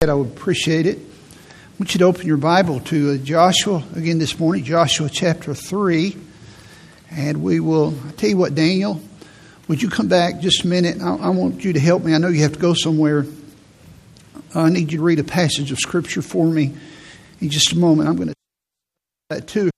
[0.00, 0.96] I would appreciate it.
[0.96, 5.54] I want you to open your Bible to uh, Joshua again this morning, Joshua chapter
[5.54, 6.16] 3.
[7.10, 9.00] And we will I'll tell you what, Daniel,
[9.66, 11.02] would you come back just a minute?
[11.02, 12.14] I, I, want you to help me.
[12.14, 13.26] I know you have to go somewhere.
[14.54, 16.76] I need you to read a passage of Scripture for me
[17.40, 18.08] in just a moment.
[18.08, 18.34] I'm going to
[19.30, 19.68] that too.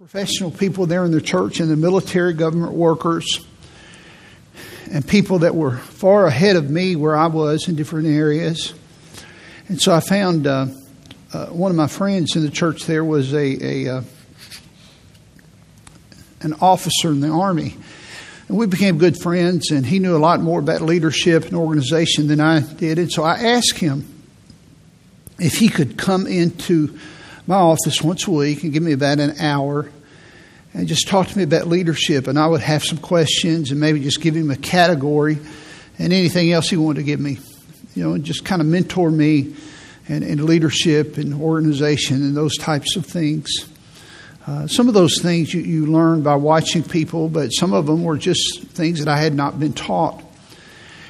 [0.00, 3.44] Professional people there in the church and the military government workers
[4.90, 8.72] and people that were far ahead of me where I was in different areas.
[9.68, 10.68] And so I found uh,
[11.34, 14.02] uh, one of my friends in the church there was a, a uh,
[16.40, 17.76] an officer in the army.
[18.48, 22.26] And we became good friends, and he knew a lot more about leadership and organization
[22.26, 22.98] than I did.
[22.98, 24.06] And so I asked him
[25.38, 26.98] if he could come into
[27.50, 29.90] my office once a week and give me about an hour
[30.72, 32.28] and just talk to me about leadership.
[32.28, 35.36] And I would have some questions and maybe just give him a category
[35.98, 37.40] and anything else he wanted to give me.
[37.96, 39.56] You know, and just kind of mentor me
[40.06, 43.50] in leadership and organization and those types of things.
[44.46, 48.04] Uh, some of those things you, you learn by watching people, but some of them
[48.04, 50.22] were just things that I had not been taught.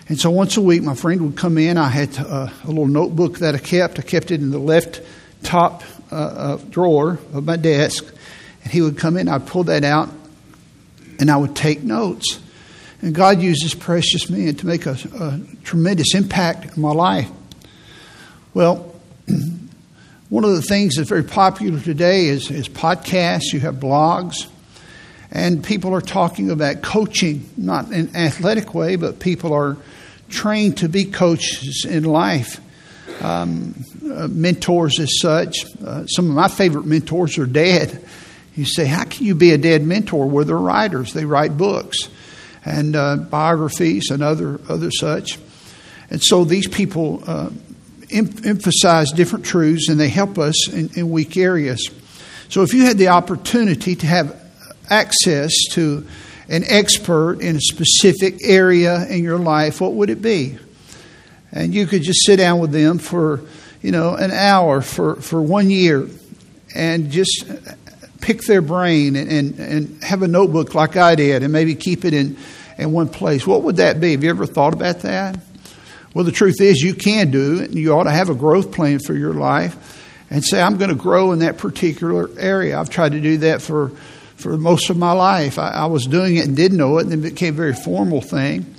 [0.08, 1.76] And so once a week, my friend would come in.
[1.76, 3.98] I had uh, a little notebook that I kept.
[3.98, 5.02] I kept it in the left
[5.42, 8.04] top uh, uh, drawer of my desk.
[8.62, 10.10] And he would come in, I'd pull that out,
[11.18, 12.40] and I would take notes.
[13.02, 17.30] And God used this precious man to make a, a tremendous impact in my life.
[18.52, 18.94] Well,
[20.28, 24.46] one of the things that's very popular today is, is podcasts, you have blogs,
[25.30, 29.76] and people are talking about coaching, not in an athletic way, but people are
[30.28, 32.60] trained to be coaches in life
[33.20, 35.64] um, uh, mentors as such.
[35.84, 38.04] Uh, some of my favorite mentors are dead.
[38.56, 40.26] You say, how can you be a dead mentor?
[40.26, 41.12] Well, they're writers.
[41.12, 42.08] They write books
[42.64, 45.38] and uh, biographies and other other such.
[46.10, 47.50] And so these people uh,
[48.10, 51.88] em- emphasize different truths and they help us in, in weak areas.
[52.48, 54.36] So if you had the opportunity to have
[54.90, 56.04] access to
[56.48, 60.58] an expert in a specific area in your life, what would it be?
[61.52, 63.42] And you could just sit down with them for
[63.82, 66.08] you know an hour for, for one year
[66.74, 67.44] and just
[68.20, 72.04] pick their brain and, and, and have a notebook like I did and maybe keep
[72.04, 72.36] it in,
[72.78, 73.46] in one place.
[73.46, 74.12] What would that be?
[74.12, 75.38] Have you ever thought about that?
[76.14, 77.70] Well, the truth is, you can do it.
[77.70, 79.96] and You ought to have a growth plan for your life
[80.28, 82.78] and say, I'm going to grow in that particular area.
[82.78, 83.90] I've tried to do that for,
[84.36, 85.58] for most of my life.
[85.58, 88.20] I, I was doing it and didn't know it, and it became a very formal
[88.20, 88.74] thing.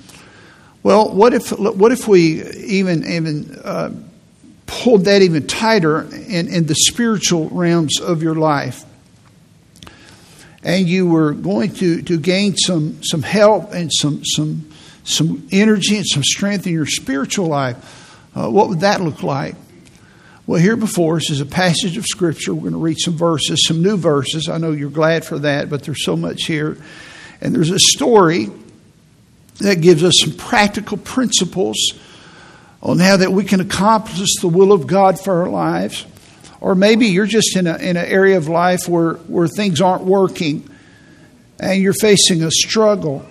[0.82, 3.90] Well, what if what if we even even uh,
[4.66, 8.84] pulled that even tighter in, in the spiritual realms of your life,
[10.64, 14.72] and you were going to, to gain some some help and some some
[15.04, 18.18] some energy and some strength in your spiritual life?
[18.34, 19.54] Uh, what would that look like?
[20.48, 22.52] Well, here before us is a passage of Scripture.
[22.52, 24.48] We're going to read some verses, some new verses.
[24.48, 26.76] I know you're glad for that, but there's so much here.
[27.40, 28.50] And there's a story
[29.58, 31.76] that gives us some practical principles
[32.82, 36.04] on how that we can accomplish the will of God for our lives.
[36.60, 40.04] Or maybe you're just in, a, in an area of life where, where things aren't
[40.04, 40.68] working
[41.60, 43.24] and you're facing a struggle.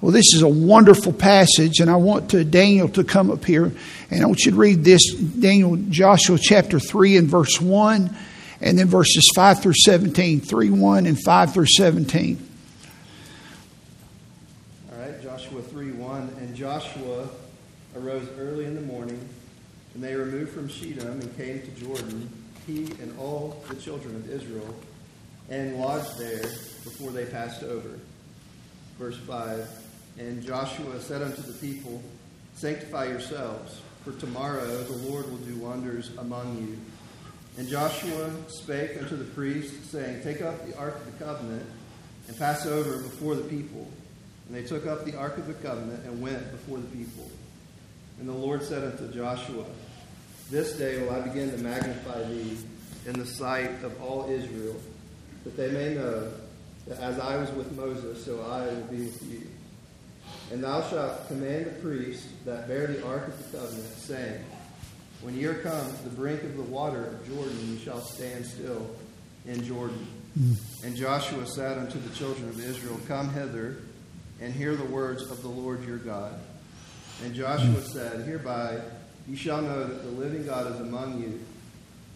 [0.00, 3.70] Well, this is a wonderful passage, and I want to, Daniel to come up here,
[4.10, 8.16] and I want you to read this Daniel, Joshua chapter 3 and verse 1,
[8.62, 10.40] and then verses 5 through 17.
[10.40, 12.50] 3 1 and 5 through 17.
[16.60, 17.26] Joshua
[17.96, 19.18] arose early in the morning,
[20.00, 22.26] and they removed from Shittim and came to Jordan,
[22.66, 24.74] he and all the children of Israel,
[25.50, 27.98] and lodged there before they passed over.
[28.98, 29.68] Verse 5
[30.18, 32.02] And Joshua said unto the people,
[32.54, 36.78] Sanctify yourselves, for tomorrow the Lord will do wonders among you.
[37.58, 41.66] And Joshua spake unto the priests, saying, Take up the ark of the covenant
[42.26, 43.86] and pass over before the people.
[44.48, 47.30] And they took up the ark of the covenant and went before the people.
[48.18, 49.66] And the Lord said unto Joshua,
[50.50, 52.58] This day will I begin to magnify thee
[53.06, 54.74] in the sight of all Israel,
[55.44, 56.32] that they may know
[56.88, 59.42] that as I was with Moses, so I will be with you.
[60.50, 64.44] And thou shalt command the priests that bear the ark of the covenant, saying,
[65.22, 68.44] When ye are come to the brink of the water of Jordan, ye shall stand
[68.44, 68.90] still
[69.46, 70.04] in Jordan.
[70.36, 70.56] Mm.
[70.84, 73.76] And Joshua said unto the children of Israel, Come hither
[74.40, 76.34] and hear the words of the Lord your God.
[77.22, 78.80] And Joshua said, Hereby
[79.28, 81.40] you shall know that the living God is among you,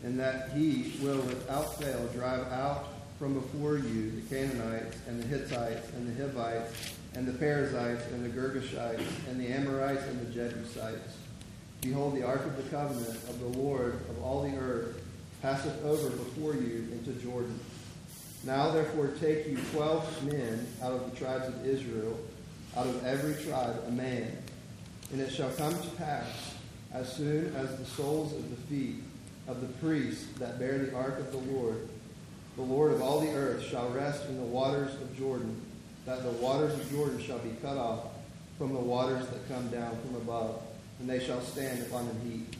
[0.03, 5.27] and that he will without fail drive out from before you the Canaanites, and the
[5.27, 10.33] Hittites, and the Hivites, and the Perizzites, and the Girgashites, and the Amorites, and the
[10.33, 11.17] Jebusites.
[11.81, 15.01] Behold, the ark of the covenant of the Lord of all the earth
[15.43, 17.59] passeth over before you into Jordan.
[18.45, 22.19] Now therefore take you twelve men out of the tribes of Israel,
[22.77, 24.37] out of every tribe a man.
[25.13, 26.54] And it shall come to pass,
[26.95, 29.03] as soon as the soles of the feet
[29.49, 31.89] of the priests that bear the ark of the Lord,
[32.57, 35.61] the Lord of all the earth, shall rest in the waters of Jordan,
[36.07, 38.07] that the waters of Jordan shall be cut off
[38.57, 40.63] from the waters that come down from above,
[41.01, 42.55] and they shall stand upon the heap.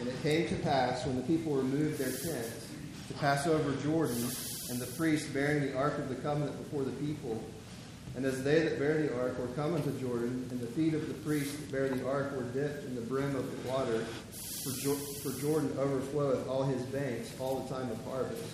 [0.00, 2.68] And it came to pass, when the people removed their tents,
[3.08, 4.24] to pass over Jordan,
[4.70, 7.42] and the priests bearing the ark of the covenant before the people,
[8.16, 11.06] and as they that bear the ark were come unto Jordan, and the feet of
[11.08, 14.04] the priests that bear the ark were dipped in the brim of the water,
[14.64, 18.44] for, jo- for Jordan overfloweth all his banks all the time of harvest,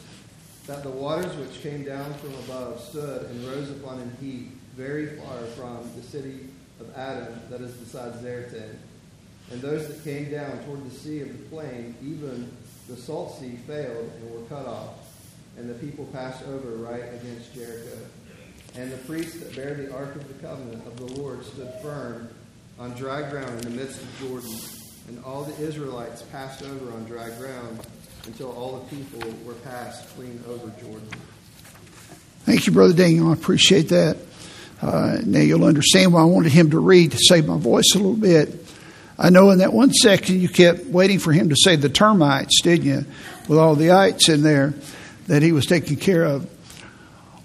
[0.66, 5.18] that the waters which came down from above stood and rose upon an heap very
[5.18, 6.46] far from the city
[6.80, 8.76] of Adam that is beside Zaretan.
[9.50, 12.50] And those that came down toward the sea of the plain, even
[12.88, 14.94] the salt sea failed and were cut off,
[15.58, 17.98] and the people passed over right against Jericho.
[18.76, 22.28] And the priests that bear the ark of the covenant of the Lord stood firm
[22.78, 24.58] on dry ground in the midst of Jordan.
[25.08, 27.80] And all the Israelites passed over on dry ground
[28.26, 31.08] until all the people were passed clean over Jordan.
[32.44, 33.30] Thank you, Brother Daniel.
[33.30, 34.16] I appreciate that.
[34.80, 37.98] Uh, now you'll understand why I wanted him to read to save my voice a
[37.98, 38.54] little bit.
[39.18, 42.62] I know in that one section you kept waiting for him to say the termites,
[42.62, 43.04] didn't you?
[43.48, 44.72] With all the ites in there
[45.26, 46.48] that he was taking care of.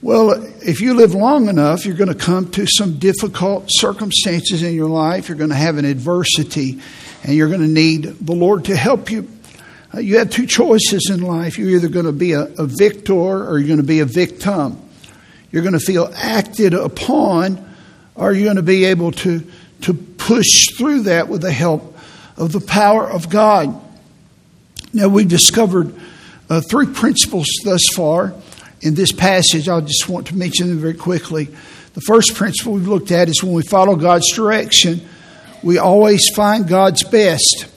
[0.02, 4.74] Well, if you live long enough, you're going to come to some difficult circumstances in
[4.74, 5.30] your life.
[5.30, 6.82] You're going to have an adversity,
[7.24, 9.28] and you're going to need the Lord to help you.
[9.94, 11.58] Uh, you have two choices in life.
[11.58, 14.82] You're either going to be a, a victor or you're going to be a victim.
[15.52, 17.76] You're going to feel acted upon,
[18.16, 19.44] or you're going to be able to,
[19.82, 21.98] to push through that with the help
[22.36, 23.82] of the power of God.
[24.94, 25.96] Now, we've discovered
[26.50, 28.36] uh, three principles thus far
[28.82, 29.68] in this passage.
[29.70, 31.46] I just want to mention them very quickly.
[31.94, 35.02] The first principle we've looked at is when we follow God's direction,
[35.64, 37.68] we always find God's best.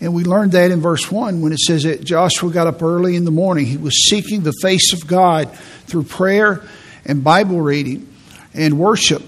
[0.00, 3.16] And we learned that in verse 1 when it says that Joshua got up early
[3.16, 3.66] in the morning.
[3.66, 5.52] He was seeking the face of God
[5.86, 6.62] through prayer
[7.04, 8.12] and Bible reading
[8.54, 9.22] and worship.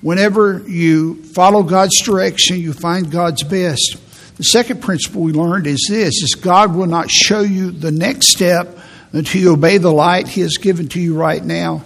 [0.00, 3.96] Whenever you follow God's direction, you find God's best.
[4.36, 8.28] The second principle we learned is this is God will not show you the next
[8.28, 8.78] step
[9.14, 11.84] until you obey the light He has given to you right now.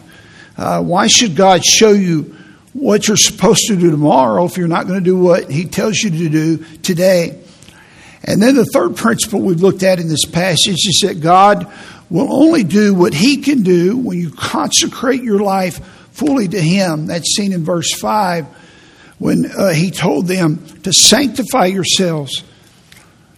[0.57, 2.35] Uh, why should God show you
[2.73, 5.99] what you're supposed to do tomorrow if you're not going to do what He tells
[5.99, 7.41] you to do today?
[8.25, 11.73] And then the third principle we've looked at in this passage is that God
[12.11, 17.07] will only do what He can do when you consecrate your life fully to Him.
[17.07, 18.47] That's seen in verse 5
[19.19, 22.43] when uh, He told them to sanctify yourselves.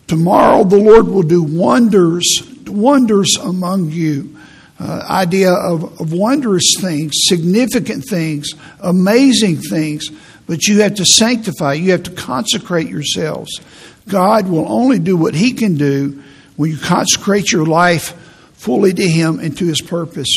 [0.07, 2.25] Tomorrow the Lord will do wonders,
[2.70, 4.37] wonders among you.
[4.78, 8.49] Uh, idea of, of wondrous things, significant things,
[8.81, 10.08] amazing things,
[10.46, 13.61] but you have to sanctify, you have to consecrate yourselves.
[14.08, 16.22] God will only do what He can do
[16.56, 18.12] when you consecrate your life
[18.55, 20.34] fully to Him and to His purpose.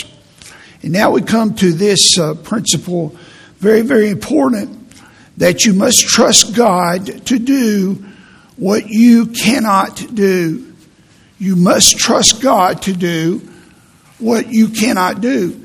[0.81, 3.15] And now we come to this uh, principle,
[3.59, 4.77] very, very important,
[5.37, 8.05] that you must trust God to do
[8.57, 10.72] what you cannot do.
[11.43, 13.41] You must trust God to do
[14.17, 15.61] what you cannot do.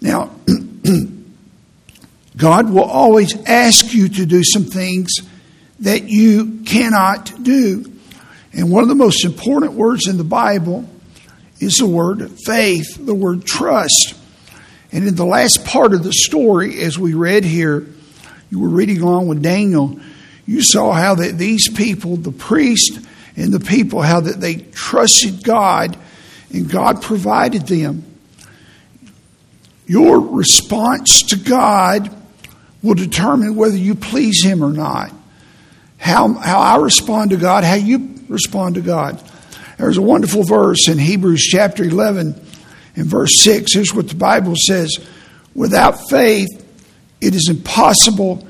[0.00, 0.30] Now,
[2.36, 5.10] God will always ask you to do some things
[5.80, 7.92] that you cannot do.
[8.52, 10.88] And one of the most important words in the Bible
[11.58, 14.14] is the word faith, the word trust.
[14.92, 17.88] And in the last part of the story, as we read here,
[18.50, 19.98] you were reading along with Daniel,
[20.46, 23.00] you saw how that these people, the priest
[23.38, 25.96] and the people, how that they trusted God
[26.52, 28.04] and God provided them.
[29.86, 32.14] Your response to God
[32.82, 35.12] will determine whether you please Him or not.
[35.98, 39.22] How, how I respond to God, how you respond to God.
[39.78, 42.40] There's a wonderful verse in Hebrews chapter 11
[42.96, 43.72] in verse 6.
[43.72, 44.98] Here's what the Bible says
[45.54, 46.48] Without faith,
[47.20, 48.46] it is impossible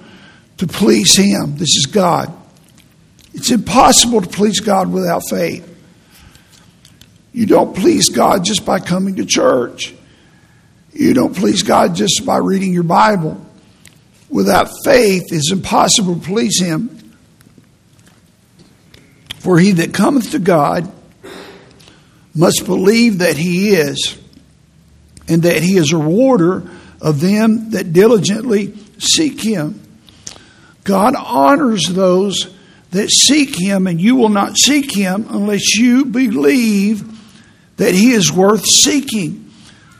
[0.57, 1.57] to please Him.
[1.57, 2.35] This is God.
[3.38, 5.64] It's impossible to please God without faith.
[7.33, 9.95] You don't please God just by coming to church.
[10.92, 13.40] You don't please God just by reading your Bible.
[14.28, 17.14] Without faith, it's impossible to please Him.
[19.38, 20.90] For he that cometh to God
[22.35, 24.18] must believe that he is,
[25.28, 26.68] and that he is a rewarder
[27.00, 29.80] of them that diligently seek him.
[30.83, 32.57] God honors those
[32.90, 37.04] that seek him, and you will not seek him unless you believe
[37.76, 39.50] that he is worth seeking.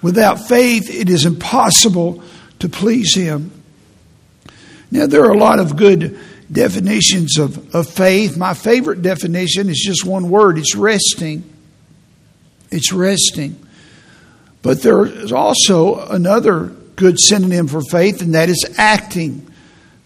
[0.01, 2.23] Without faith, it is impossible
[2.61, 3.51] to please him.
[4.91, 6.19] Now, there are a lot of good
[6.51, 8.37] definitions of, of faith.
[8.37, 11.45] My favorite definition is just one word it's resting.
[12.71, 13.65] It's resting.
[14.63, 19.47] But there is also another good synonym for faith, and that is acting.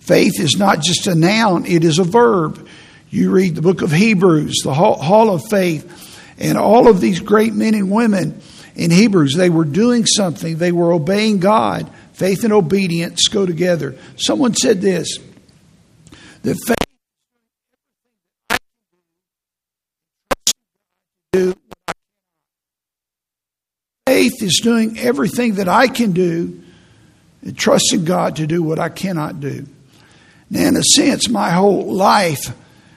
[0.01, 2.69] Faith is not just a noun, it is a verb.
[3.13, 7.53] You read the book of Hebrews, the Hall of Faith, and all of these great
[7.53, 8.41] men and women
[8.75, 11.91] in Hebrews, they were doing something, they were obeying God.
[12.15, 13.97] Faith and obedience go together.
[14.17, 15.19] Someone said this
[16.43, 16.77] that faith
[24.07, 26.63] faith is doing everything that I can do
[27.43, 29.67] and trusting God to do what I cannot do.
[30.49, 32.55] Now, in a sense, my whole life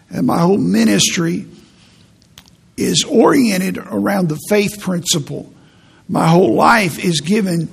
[0.09, 1.47] and my whole ministry
[2.77, 5.51] is oriented around the faith principle.
[6.07, 7.69] My whole life is given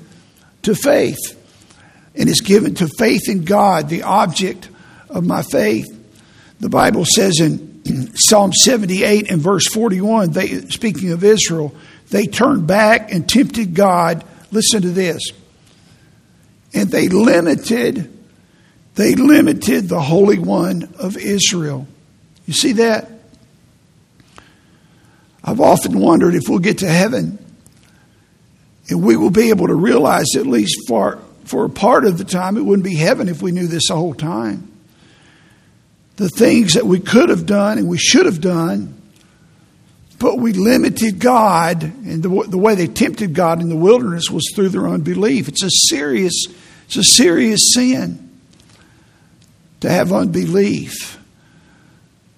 [0.63, 1.19] to faith,
[2.15, 4.69] and it's given to faith in God, the object
[5.11, 5.87] of my faith.
[6.61, 7.73] The Bible says in
[8.15, 11.75] Psalm 78 and verse 41, they, speaking of Israel,
[12.11, 14.25] they turned back and tempted God.
[14.51, 15.21] Listen to this.
[16.75, 18.17] And they limited,
[18.95, 21.87] they limited the Holy One of Israel.
[22.47, 23.11] You see that?
[25.45, 27.39] I've often wondered if we'll get to heaven
[28.89, 32.25] and we will be able to realize, at least for, for a part of the
[32.25, 34.71] time, it wouldn't be heaven if we knew this the whole time.
[36.17, 39.01] The things that we could have done and we should have done,
[40.19, 44.45] but we limited God, and the, the way they tempted God in the wilderness was
[44.55, 45.49] through their unbelief.
[45.49, 46.45] It's a serious,
[46.87, 48.31] it's a serious sin
[49.81, 51.19] to have unbelief.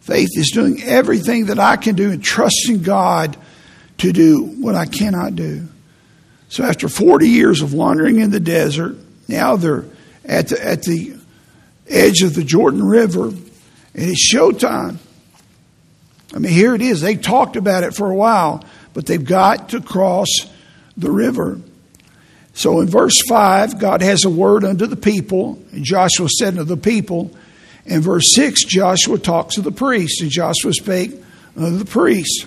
[0.05, 3.39] Faith is doing everything that I can do and trusting God
[3.97, 5.67] to do what I cannot do.
[6.51, 8.97] So after 40 years of wandering in the desert,
[9.29, 9.87] now they're
[10.27, 11.17] at the, at the
[11.89, 13.41] edge of the Jordan River, and
[13.95, 14.99] it's showtime.
[16.35, 17.01] I mean, here it is.
[17.01, 20.29] They talked about it for a while, but they've got to cross
[20.99, 21.59] the river.
[22.53, 26.65] So in verse 5, God has a word unto the people, and Joshua said unto
[26.65, 27.31] the people,
[27.87, 31.13] in verse 6, Joshua talks to the priest, and Joshua spake
[31.57, 32.47] unto the priest.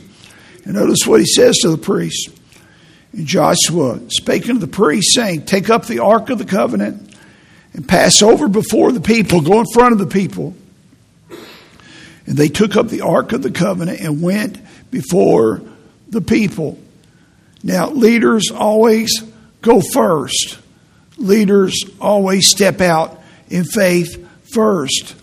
[0.66, 2.30] And notice what he says to the priest.
[3.14, 7.16] And Joshua spake unto the priest, saying, Take up the ark of the covenant
[7.74, 10.56] and pass over before the people, go in front of the people.
[12.26, 14.60] And they took up the ark of the covenant and went
[14.92, 15.62] before
[16.10, 16.78] the people.
[17.64, 19.24] Now, leaders always
[19.62, 20.60] go first.
[21.18, 25.16] Leaders always step out in faith first.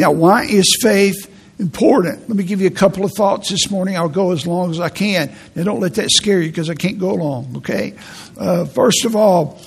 [0.00, 2.26] Now, why is faith important?
[2.26, 3.98] Let me give you a couple of thoughts this morning.
[3.98, 5.30] I'll go as long as I can.
[5.54, 7.92] Now, don't let that scare you because I can't go long, okay?
[8.38, 9.60] Uh, first of all,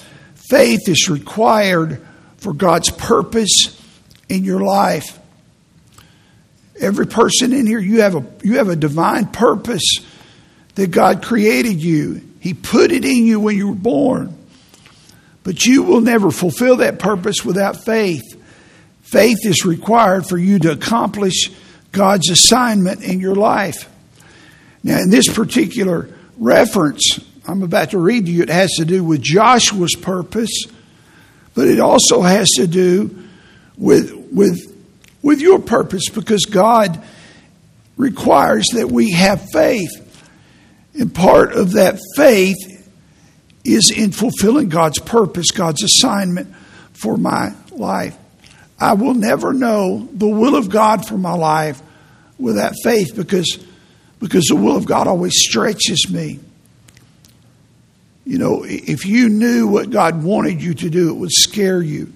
[0.50, 2.04] faith is required
[2.38, 3.80] for God's purpose
[4.28, 5.20] in your life.
[6.80, 10.00] Every person in here, you have a, you have a divine purpose
[10.74, 12.28] that God created you.
[12.40, 14.36] He put it in you when you were born.
[15.44, 18.40] But you will never fulfill that purpose without faith.
[19.14, 21.52] Faith is required for you to accomplish
[21.92, 23.88] God's assignment in your life.
[24.84, 29.04] Now, in this particular reference I'm about to read to you, it has to do
[29.04, 30.64] with Joshua's purpose,
[31.54, 33.28] but it also has to do
[33.78, 34.76] with, with,
[35.22, 37.04] with your purpose because God
[37.98, 39.92] requires that we have faith.
[40.98, 42.58] And part of that faith
[43.64, 46.56] is in fulfilling God's purpose, God's assignment
[46.94, 48.18] for my life.
[48.80, 51.82] I will never know the will of God for my life
[52.40, 53.58] without faith because,
[54.20, 56.40] because the will of God always stretches me.
[58.26, 62.12] You know, if you knew what God wanted you to do, it would scare you.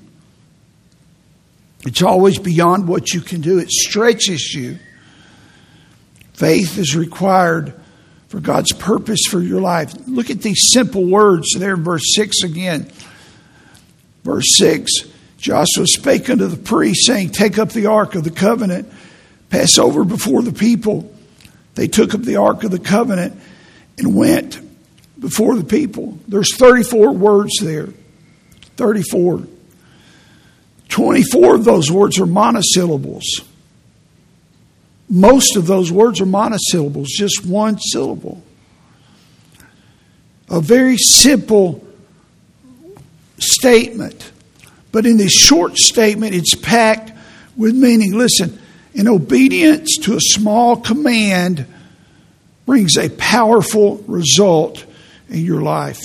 [1.86, 4.80] It's always beyond what you can do, it stretches you.
[6.34, 7.74] Faith is required
[8.28, 9.94] for God's purpose for your life.
[10.06, 12.92] Look at these simple words there in verse 6 again.
[14.24, 14.92] Verse 6
[15.48, 18.92] Joshua spake unto the priest, saying, Take up the ark of the covenant,
[19.50, 21.10] pass over before the people.
[21.74, 23.40] They took up the ark of the covenant
[23.98, 24.60] and went
[25.18, 26.20] before the people.
[26.28, 27.88] There's 34 words there.
[28.76, 29.48] 34.
[30.90, 33.24] 24 of those words are monosyllables.
[35.10, 38.44] Most of those words are monosyllables, just one syllable.
[40.50, 41.88] A very simple
[43.40, 44.34] statement.
[44.98, 47.12] But in this short statement, it's packed
[47.56, 48.18] with meaning.
[48.18, 48.60] Listen,
[48.96, 51.68] in obedience to a small command
[52.66, 54.84] brings a powerful result
[55.30, 56.00] in your life.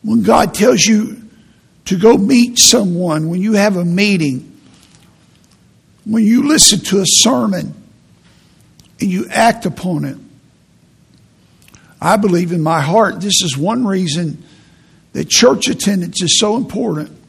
[0.00, 1.28] When God tells you
[1.84, 4.58] to go meet someone, when you have a meeting,
[6.06, 7.74] when you listen to a sermon
[9.02, 10.16] and you act upon it,
[12.00, 14.42] I believe in my heart this is one reason
[15.12, 17.20] that church attendance is so important.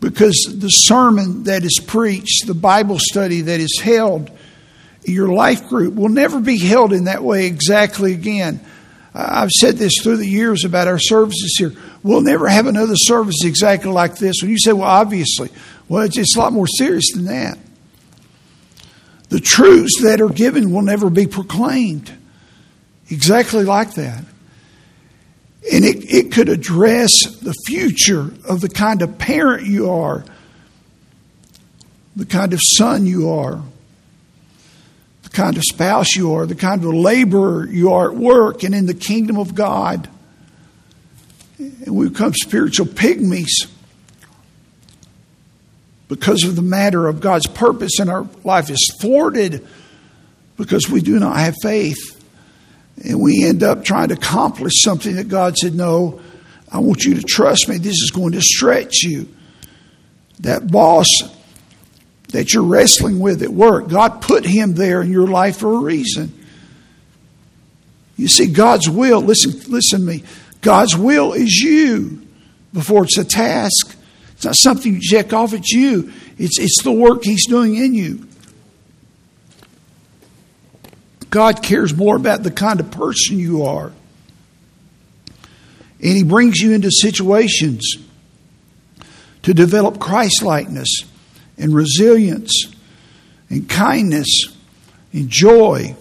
[0.00, 4.30] Because the sermon that is preached, the Bible study that is held,
[5.04, 8.60] your life group will never be held in that way exactly again.
[9.14, 11.72] I've said this through the years about our services here.
[12.02, 14.42] We'll never have another service exactly like this.
[14.42, 15.48] When you say, well, obviously,
[15.88, 17.58] well, it's, it's a lot more serious than that.
[19.30, 22.12] The truths that are given will never be proclaimed
[23.10, 24.22] exactly like that.
[25.72, 30.24] And it, it could address the future of the kind of parent you are,
[32.14, 33.60] the kind of son you are,
[35.24, 38.74] the kind of spouse you are, the kind of laborer you are at work and
[38.74, 40.08] in the kingdom of God.
[41.58, 43.68] And we become spiritual pygmies
[46.08, 49.66] because of the matter of God's purpose in our life is thwarted
[50.56, 52.15] because we do not have faith.
[53.04, 56.20] And we end up trying to accomplish something that God said, No,
[56.70, 57.78] I want you to trust me.
[57.78, 59.28] This is going to stretch you.
[60.40, 61.08] That boss
[62.28, 65.78] that you're wrestling with at work, God put him there in your life for a
[65.78, 66.32] reason.
[68.16, 70.24] You see, God's will, listen, listen to me.
[70.60, 72.26] God's will is you
[72.72, 73.96] before it's a task.
[74.32, 76.12] It's not something you check off, it's you.
[76.38, 78.25] It's, it's the work He's doing in you.
[81.30, 83.92] God cares more about the kind of person you are.
[86.00, 87.96] And He brings you into situations
[89.42, 91.04] to develop Christ likeness
[91.58, 92.52] and resilience
[93.48, 94.56] and kindness
[95.12, 95.96] and joy.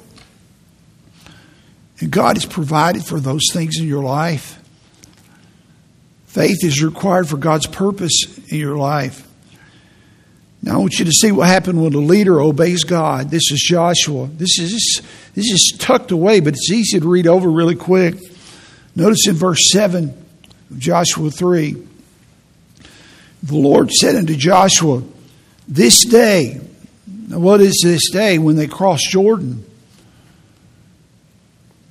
[1.99, 4.61] And God has provided for those things in your life.
[6.27, 9.24] Faith is required for God's purpose in your life.
[10.65, 13.29] Now I want you to see what happened when a leader obeys God.
[13.29, 14.25] This is Joshua.
[14.25, 15.03] This is
[15.35, 18.15] this is tucked away, but it's easy to read over really quick.
[18.95, 20.09] Notice in verse 7
[20.71, 21.75] of Joshua 3.
[23.43, 25.03] The Lord said unto Joshua,
[25.67, 26.59] This day,
[27.27, 29.63] what is this day when they crossed Jordan?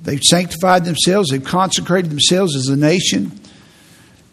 [0.03, 3.31] They've sanctified themselves, they've consecrated themselves as a nation.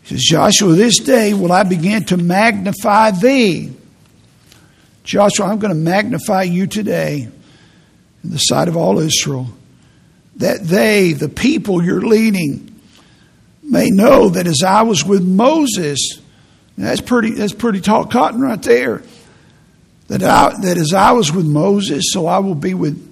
[0.02, 3.76] He says, Joshua, this day will I begin to magnify thee
[5.04, 7.28] Joshua, I'm going to magnify you today
[8.24, 9.48] in the sight of all Israel,
[10.38, 12.80] that they, the people you're leading,
[13.64, 16.20] may know that as I was with Moses,
[16.78, 19.02] that's pretty, that's pretty tall cotton right there.
[20.08, 23.08] That, I, that as I was with Moses, so I will be with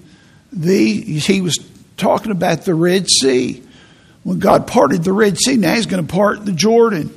[0.52, 1.00] thee.
[1.18, 1.58] He was
[1.96, 3.62] talking about the Red Sea.
[4.22, 7.16] When God parted the Red Sea, now he's going to part the Jordan.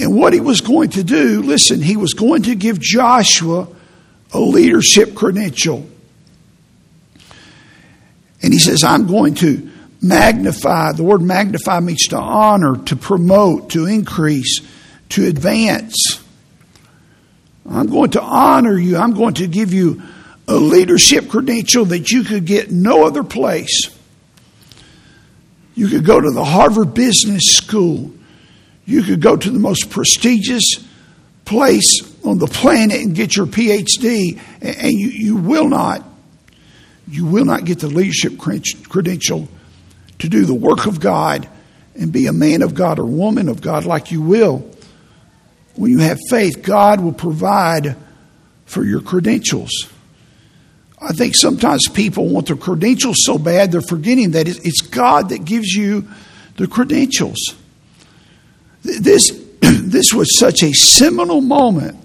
[0.00, 3.68] And what he was going to do, listen, he was going to give Joshua
[4.32, 5.86] a leadership credential.
[8.42, 10.92] And he says, I'm going to magnify.
[10.92, 14.60] The word magnify means to honor, to promote, to increase,
[15.10, 16.24] to advance.
[17.68, 18.96] I'm going to honor you.
[18.96, 20.02] I'm going to give you
[20.48, 23.94] a leadership credential that you could get no other place.
[25.74, 28.12] You could go to the Harvard Business School.
[28.90, 30.64] You could go to the most prestigious
[31.44, 36.04] place on the planet and get your PhD, and you, you will not,
[37.06, 39.46] you will not get the leadership credential
[40.18, 41.48] to do the work of God
[41.94, 44.68] and be a man of God or woman of God like you will.
[45.76, 47.94] When you have faith, God will provide
[48.66, 49.70] for your credentials.
[51.00, 55.44] I think sometimes people want the credentials so bad they're forgetting that it's God that
[55.44, 56.08] gives you
[56.56, 57.54] the credentials.
[58.82, 61.96] This, this was such a seminal moment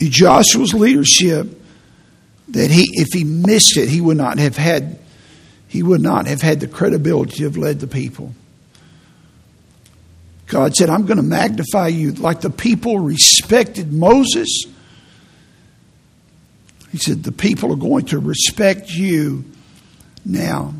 [0.00, 1.46] in Joshua's leadership
[2.48, 4.98] that he, if he missed it, he would not have had,
[5.66, 8.34] he would not have had the credibility to have led the people.
[10.46, 14.64] God said, I'm going to magnify you like the people respected Moses.
[16.90, 19.44] He said, The people are going to respect you
[20.24, 20.72] now.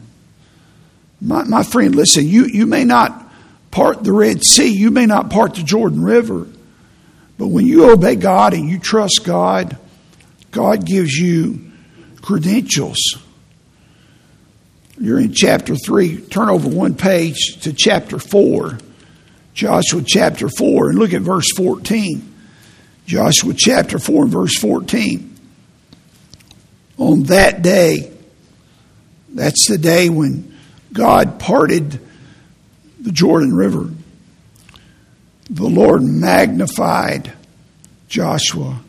[1.21, 3.28] My, my friend, listen, you, you may not
[3.71, 4.69] part the Red Sea.
[4.69, 6.47] You may not part the Jordan River,
[7.39, 9.79] But when you obey God and you trust God,
[10.51, 11.71] God gives you
[12.21, 12.99] credentials.
[15.01, 16.23] You're in chapter 3.
[16.23, 18.79] Turn over one page to chapter 4.
[19.55, 22.35] Joshua chapter 4, and look at verse 14.
[23.07, 25.37] Joshua chapter 4 and verse 14.
[26.99, 28.13] On that day,
[29.31, 30.57] that's the day when
[30.93, 32.01] God parted
[33.01, 33.91] the Jordan River.
[35.51, 37.33] The Lord magnified
[38.09, 38.81] Joshua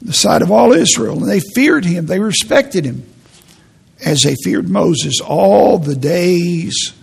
[0.00, 3.06] in the sight of all Israel, and they feared him, they respected him
[4.04, 6.94] as they feared Moses all the days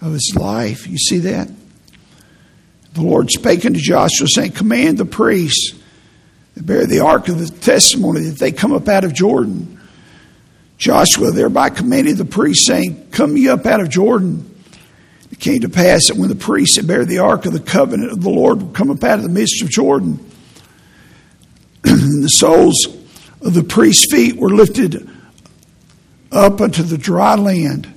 [0.00, 0.86] of his life.
[0.86, 1.50] You see that?
[2.92, 5.74] The Lord spake unto Joshua, saying, Command the priests
[6.54, 9.80] that bear the ark of the testimony that they come up out of Jordan.
[10.78, 14.55] Joshua thereby commanded the priests, saying, Come ye up out of Jordan.
[15.36, 18.10] It came to pass that when the priests that bear the ark of the covenant
[18.10, 20.18] of the Lord would come up out of the midst of Jordan,
[21.82, 22.86] the soles
[23.42, 25.10] of the priests' feet were lifted
[26.32, 27.92] up unto the dry land,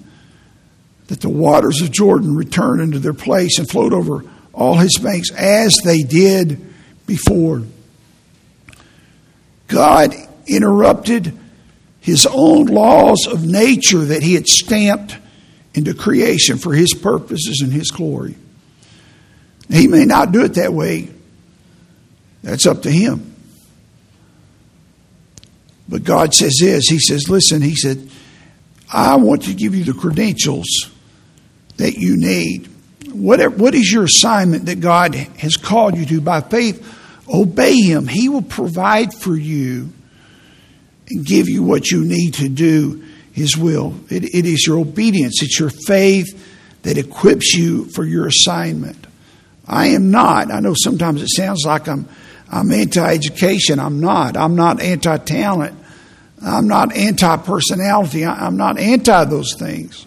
[1.08, 5.32] that the waters of Jordan returned into their place and flowed over all his banks
[5.32, 6.62] as they did
[7.06, 7.64] before.
[9.68, 10.14] God
[10.46, 11.38] interrupted
[12.02, 15.16] his own laws of nature that he had stamped
[15.74, 18.36] into creation for his purposes and his glory.
[19.70, 21.10] He may not do it that way.
[22.42, 23.36] That's up to him.
[25.90, 28.10] But God says this He says, Listen, He said,
[28.94, 30.92] I want to give you the credentials
[31.78, 32.70] that you need.
[33.12, 33.40] What,
[33.74, 36.86] is your assignment that God has called you to by faith?
[37.28, 38.08] Obey Him.
[38.08, 39.92] He will provide for you
[41.10, 43.04] and give you what you need to do
[43.40, 43.96] His will.
[44.10, 46.46] It, it is your obedience, it's your faith
[46.84, 49.08] that equips you for your assignment.
[49.66, 50.52] I am not.
[50.52, 52.08] I know sometimes it sounds like I'm,
[52.52, 53.80] I'm anti education.
[53.80, 54.36] I'm not.
[54.36, 55.78] I'm not anti talent.
[56.44, 58.26] I'm not anti personality.
[58.26, 60.06] I'm not anti those things.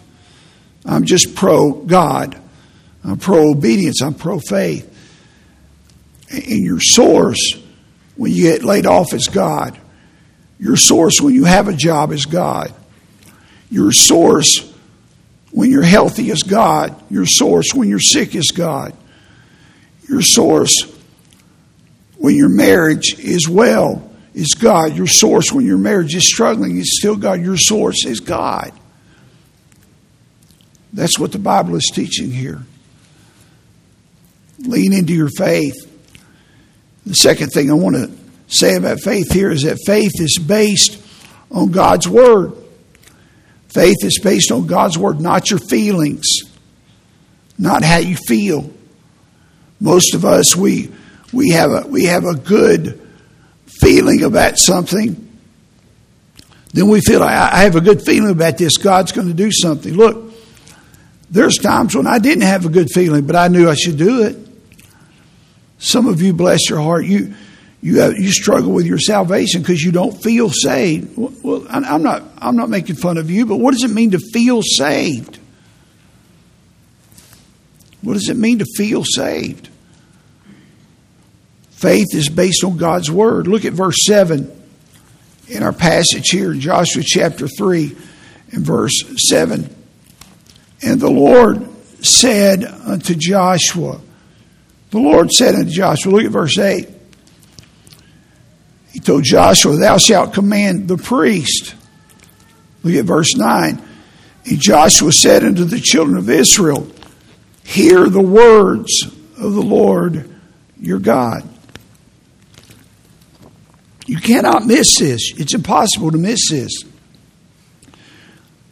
[0.85, 2.39] I'm just pro God.
[3.03, 4.01] I'm pro obedience.
[4.01, 4.89] I'm pro faith.
[6.29, 7.57] And your source
[8.15, 9.79] when you get laid off is God.
[10.59, 12.73] Your source when you have a job is God.
[13.73, 14.71] Your source
[15.49, 16.95] when you're healthy is God.
[17.09, 18.95] Your source when you're sick is God.
[20.07, 20.95] Your source
[22.17, 24.95] when your marriage is well is God.
[24.95, 27.41] Your source when your marriage is struggling is still God.
[27.41, 28.73] Your source is God.
[30.93, 32.61] That's what the Bible is teaching here.
[34.59, 35.73] Lean into your faith.
[37.07, 38.11] The second thing I want to
[38.55, 41.01] say about faith here is that faith is based
[41.49, 42.62] on God's Word.
[43.73, 46.27] Faith is based on God's Word, not your feelings,
[47.57, 48.71] not how you feel.
[49.79, 50.91] Most of us, we,
[51.31, 53.01] we, have, a, we have a good
[53.65, 55.19] feeling about something.
[56.73, 58.77] Then we feel, I have a good feeling about this.
[58.77, 59.93] God's going to do something.
[59.93, 60.33] Look,
[61.29, 64.23] there's times when I didn't have a good feeling, but I knew I should do
[64.23, 64.37] it.
[65.79, 67.33] Some of you, bless your heart, you
[67.83, 71.17] you have, you struggle with your salvation because you don't feel saved.
[71.17, 74.19] Well, I'm not I'm not making fun of you, but what does it mean to
[74.19, 75.37] feel saved?
[78.01, 79.67] What does it mean to feel saved?
[81.71, 83.47] Faith is based on God's word.
[83.47, 84.49] Look at verse 7
[85.49, 87.97] in our passage here in Joshua chapter 3
[88.53, 89.69] and verse 7.
[90.83, 91.67] And the Lord
[91.99, 93.99] said unto Joshua,
[94.91, 96.87] the Lord said unto Joshua, look at verse 8.
[98.93, 101.73] He told Joshua, Thou shalt command the priest.
[102.83, 103.81] Look at verse 9.
[104.45, 106.87] And Joshua said unto the children of Israel,
[107.63, 109.03] Hear the words
[109.37, 110.29] of the Lord
[110.79, 111.49] your God.
[114.05, 115.33] You cannot miss this.
[115.37, 116.71] It's impossible to miss this.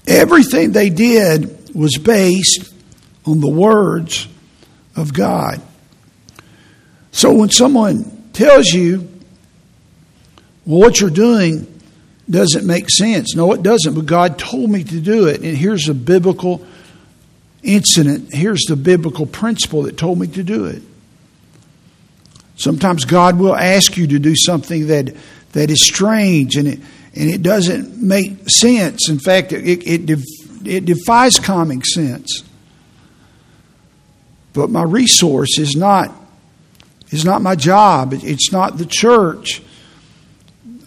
[0.06, 2.72] Everything they did was based
[3.26, 4.28] on the words
[4.96, 5.62] of God.
[7.12, 9.11] So when someone tells you,
[10.66, 11.68] well, what you're doing
[12.30, 13.36] doesn't make sense.
[13.36, 15.42] No, it doesn't, but God told me to do it.
[15.42, 16.66] And here's a biblical
[17.64, 18.34] incident.
[18.34, 20.82] Here's the biblical principle that told me to do it.
[22.56, 25.16] Sometimes God will ask you to do something that,
[25.54, 26.80] that is strange and it,
[27.16, 29.10] and it doesn't make sense.
[29.10, 30.20] In fact, it, it,
[30.66, 32.44] it defies common sense.
[34.54, 36.16] But my resource is not
[37.10, 38.14] is not my job.
[38.14, 39.62] It's not the church.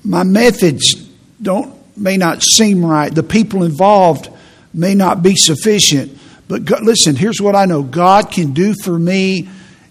[0.05, 0.95] My methods
[1.41, 3.15] don't may not seem right.
[3.15, 4.29] The people involved
[4.73, 6.19] may not be sufficient.
[6.49, 9.49] But God, listen, here's what I know God can do for me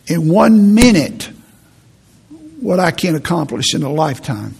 [0.08, 1.30] in one minute
[2.60, 4.56] what I can accomplish in a lifetime.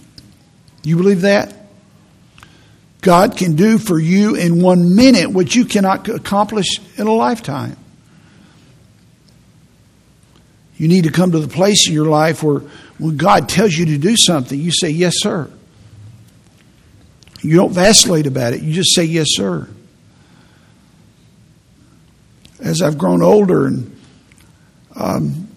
[0.82, 1.54] You believe that?
[3.00, 7.76] God can do for you in one minute what you cannot accomplish in a lifetime.
[10.76, 12.62] You need to come to the place in your life where
[12.98, 15.50] when God tells you to do something, you say, Yes, sir.
[17.40, 19.68] You don't vacillate about it, you just say, Yes, sir.
[22.60, 24.00] As I've grown older and
[24.96, 25.48] um,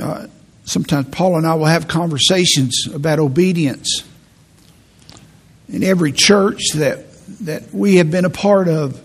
[0.00, 0.26] uh,
[0.64, 4.04] sometimes Paul and I will have conversations about obedience.
[5.68, 7.06] In every church that,
[7.40, 9.00] that we have been a part of,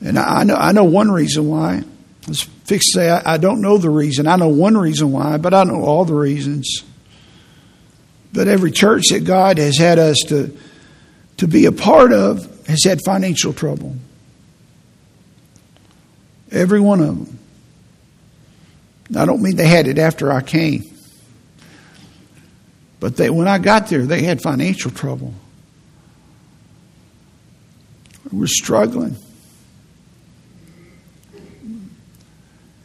[0.00, 1.84] and I know, I know one reason why.
[2.70, 4.28] Fix say I, I don't know the reason.
[4.28, 6.84] I know one reason why, but I know all the reasons.
[8.32, 10.56] But every church that God has had us to,
[11.38, 13.96] to be a part of has had financial trouble.
[16.52, 17.38] Every one of them.
[19.20, 20.84] I don't mean they had it after I came.
[23.00, 25.34] But they, when I got there, they had financial trouble.
[28.30, 29.16] We're struggling.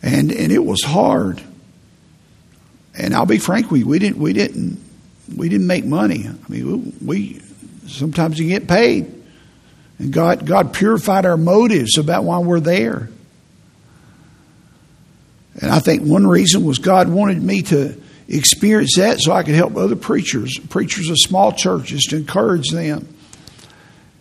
[0.05, 1.41] And and it was hard.
[2.97, 4.81] And I'll be frank with you, we didn't we didn't
[5.35, 6.27] we didn't make money.
[6.29, 7.41] I mean, we, we
[7.87, 9.11] sometimes you get paid,
[9.99, 13.09] and God God purified our motives about why we're there.
[15.59, 19.55] And I think one reason was God wanted me to experience that so I could
[19.55, 23.07] help other preachers, preachers of small churches, to encourage them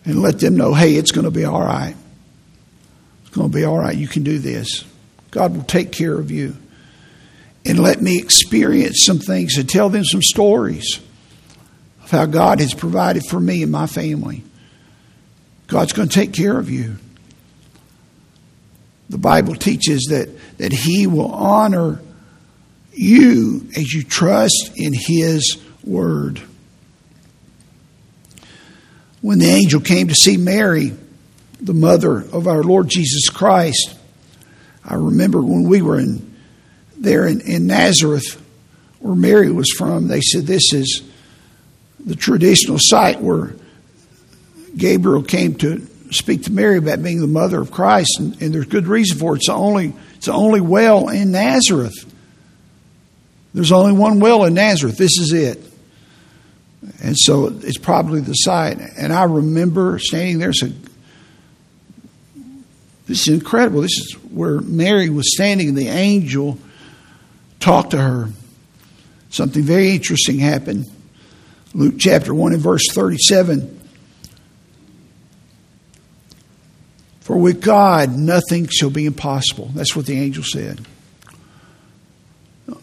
[0.05, 1.97] and let them know, hey, it's going to be all right.
[3.23, 3.97] It's going to be all right.
[3.97, 4.85] You can do this.
[5.35, 6.57] God will take care of you.
[7.67, 11.01] And let me experience some things and tell them some stories
[12.05, 14.45] of how God has provided for me and my family.
[15.67, 16.99] God's going to take care of you.
[19.11, 22.01] The Bible teaches that, that He will honor
[22.93, 26.41] you as you trust in His Word.
[29.21, 30.93] When the angel came to see Mary,
[31.61, 33.97] the mother of our Lord Jesus Christ,
[34.85, 36.35] I remember when we were in
[36.97, 38.41] there in, in Nazareth,
[39.01, 41.03] where Mary was from, they said this is
[42.05, 43.55] the traditional site where
[44.77, 48.67] Gabriel came to speak to Mary about being the mother of Christ, and, and there's
[48.67, 49.39] good reason for it.
[49.39, 52.11] It's the only it's the only well in Nazareth.
[53.53, 54.97] There's only one well in Nazareth.
[54.97, 55.63] This is it.
[57.03, 58.79] And so it's probably the site.
[58.79, 60.75] And I remember standing there and said,
[63.07, 63.83] this is incredible.
[63.83, 66.59] This is where Mary was standing and the angel
[67.61, 68.29] talked to her.
[69.31, 70.87] Something very interesting happened.
[71.75, 73.81] Luke chapter 1 and verse 37.
[77.21, 79.71] For with God nothing shall be impossible.
[79.75, 80.87] That's what the angel said.
[82.69, 82.79] You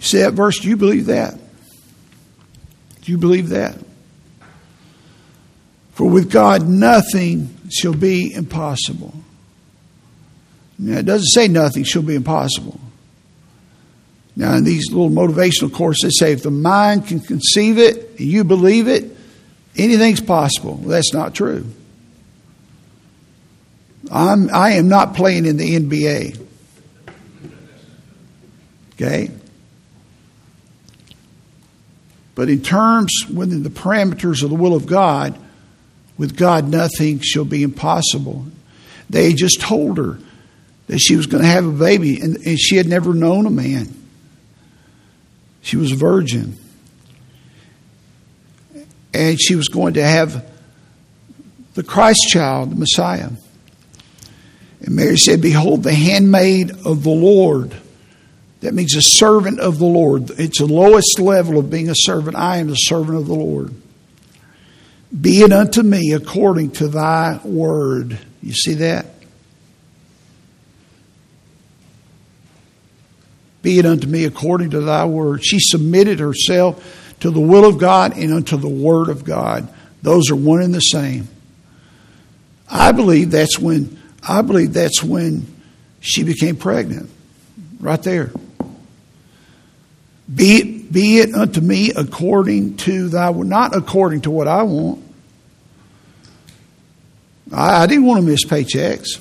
[0.00, 0.58] see that verse?
[0.60, 1.38] Do you believe that?
[3.02, 3.78] Do you believe that?
[5.92, 9.14] For with God nothing shall be impossible.
[10.78, 12.78] Now, it doesn't say nothing shall be impossible.
[14.36, 18.20] Now, in these little motivational courses, they say if the mind can conceive it and
[18.20, 19.16] you believe it,
[19.76, 20.74] anything's possible.
[20.74, 21.66] Well, that's not true.
[24.10, 26.46] I'm, I am not playing in the NBA.
[28.94, 29.30] Okay?
[32.34, 35.38] But in terms within the parameters of the will of God,
[36.18, 38.46] with God nothing shall be impossible.
[39.08, 40.18] They just told her
[40.86, 43.50] that she was going to have a baby, and, and she had never known a
[43.50, 43.92] man.
[45.62, 46.56] She was a virgin.
[49.12, 50.48] And she was going to have
[51.74, 53.30] the Christ child, the Messiah.
[54.80, 57.74] And Mary said, Behold, the handmaid of the Lord.
[58.60, 60.30] That means a servant of the Lord.
[60.38, 62.36] It's the lowest level of being a servant.
[62.36, 63.74] I am the servant of the Lord.
[65.18, 68.18] Be it unto me according to thy word.
[68.42, 69.06] You see that?
[73.66, 75.44] Be it unto me according to thy word.
[75.44, 79.68] She submitted herself to the will of God and unto the word of God.
[80.02, 81.26] Those are one and the same.
[82.70, 85.52] I believe that's when I believe that's when
[85.98, 87.10] she became pregnant.
[87.80, 88.30] Right there.
[90.32, 93.48] Be it, be it unto me according to thy word.
[93.48, 95.02] not according to what I want.
[97.52, 99.20] I, I didn't want to miss paychecks.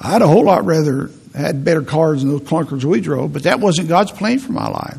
[0.00, 3.60] I'd a whole lot rather had better cars than those clunkers we drove, but that
[3.60, 4.98] wasn't God's plan for my life.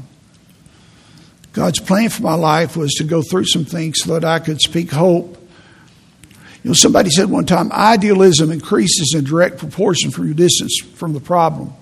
[1.53, 4.59] God's plan for my life was to go through some things so that I could
[4.59, 5.37] speak hope.
[6.63, 11.13] You know, somebody said one time, idealism increases in direct proportion from your distance from
[11.13, 11.73] the problem.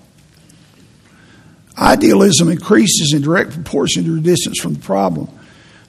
[1.76, 5.28] Idealism increases in direct proportion to your distance from the problem.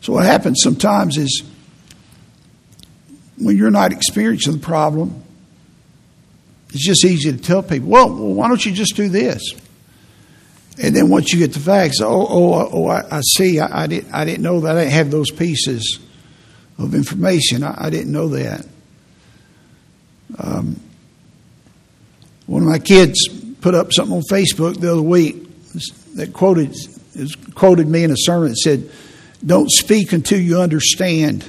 [0.01, 1.43] So, what happens sometimes is
[3.38, 5.24] when you're not experiencing the problem,
[6.75, 9.41] it's just easy to tell people, well, well why don't you just do this?
[10.77, 13.88] And then once you get the facts, oh, oh, oh, I, I see, I, I,
[13.88, 14.75] didn't, I didn't know that.
[14.75, 15.99] I didn't have those pieces
[16.77, 17.63] of information.
[17.63, 18.65] I, I didn't know that.
[20.38, 20.81] Um,
[22.45, 23.25] one of my kids
[23.61, 25.47] put up something on Facebook the other week
[26.15, 26.75] that quoted
[27.53, 28.91] quoted me in a sermon that said,
[29.45, 31.45] "Don't speak until you understand."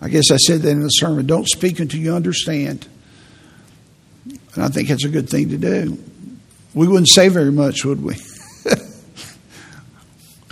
[0.00, 1.26] I guess I said that in the sermon.
[1.26, 2.88] Don't speak until you understand.
[4.54, 5.98] And I think it's a good thing to do.
[6.74, 8.16] We wouldn't say very much, would we?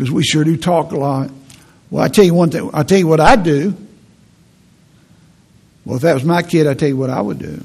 [0.01, 1.31] Because we sure do talk a lot.
[1.91, 2.71] Well, I tell you one thing.
[2.73, 3.77] I tell you what I do.
[5.85, 7.63] Well, if that was my kid, I tell you what I would do.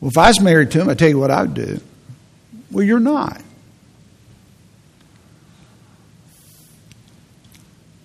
[0.00, 1.80] Well, if I was married to him, I tell you what I would do.
[2.72, 3.40] Well, you're not.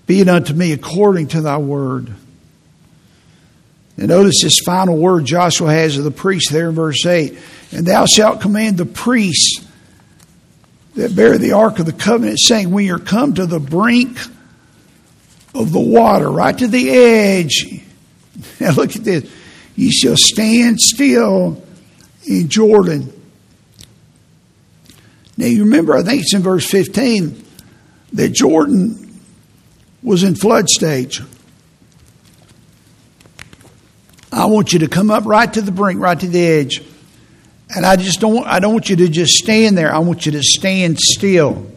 [0.06, 2.14] Be it unto me according to thy word.
[3.98, 7.38] And notice this final word Joshua has of the priest there in verse 8.
[7.72, 9.66] And thou shalt command the priests
[10.96, 14.18] that bear the ark of the covenant, saying, When you're come to the brink
[15.54, 17.82] of the water, right to the edge.
[18.60, 19.32] Now look at this.
[19.78, 21.64] You shall stand still
[22.26, 23.14] in Jordan.
[25.38, 27.46] Now you remember, I think it's in verse 15,
[28.14, 29.22] that Jordan
[30.04, 31.22] was in flood stage.
[34.36, 36.82] I want you to come up right to the brink, right to the edge.
[37.74, 39.94] And I just don't I don't want you to just stand there.
[39.94, 41.72] I want you to stand still.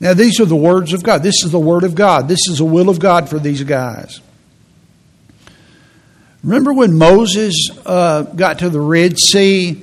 [0.00, 1.22] Now these are the words of God.
[1.22, 2.26] This is the word of God.
[2.26, 4.20] This is the will of God for these guys.
[6.42, 9.82] Remember when Moses uh, got to the Red Sea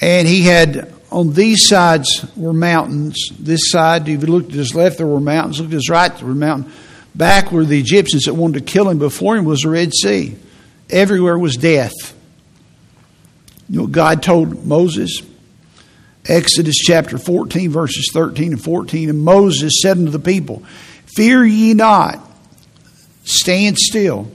[0.00, 3.28] and he had on these sides were mountains.
[3.38, 5.60] This side, if you looked at his left, there were mountains.
[5.60, 6.74] Looked at his right, there were mountains.
[7.14, 8.98] Back were the Egyptians that wanted to kill him.
[8.98, 10.36] Before him was the Red Sea.
[10.90, 11.92] Everywhere was death.
[13.68, 15.22] You know, God told Moses,
[16.26, 20.62] Exodus chapter 14, verses 13 and 14, and Moses said unto the people,
[21.16, 22.20] Fear ye not,
[23.24, 24.30] stand still,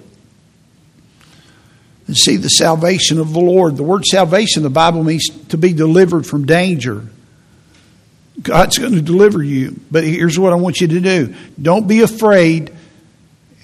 [2.07, 3.77] and see the salvation of the Lord.
[3.77, 7.05] The word salvation, the Bible means to be delivered from danger.
[8.41, 9.79] God's going to deliver you.
[9.91, 12.75] But here's what I want you to do don't be afraid.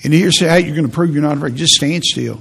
[0.04, 1.56] And here's how you're going to prove you're not afraid.
[1.56, 2.40] Just stand still.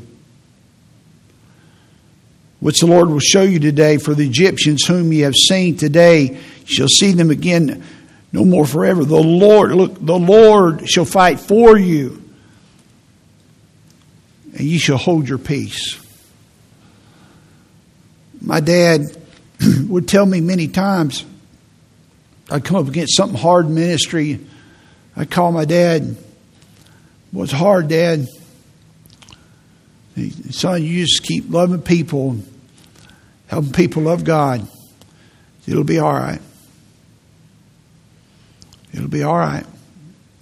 [2.61, 6.33] Which the Lord will show you today for the Egyptians whom you have seen today,
[6.33, 7.83] you shall see them again
[8.33, 9.05] no more forever.
[9.05, 12.23] The Lord, look, the Lord shall fight for you,
[14.53, 16.01] and ye shall hold your peace.
[18.41, 19.03] My dad
[19.89, 21.25] would tell me many times,
[22.51, 24.41] I'd come up against something hard in ministry.
[25.17, 26.17] I'd call my dad.
[27.31, 28.27] What's hard, Dad?
[30.51, 32.39] Son, you just keep loving people,
[33.49, 34.67] helping people love God.
[35.67, 36.41] It'll be all right.
[38.93, 39.65] It'll be all right.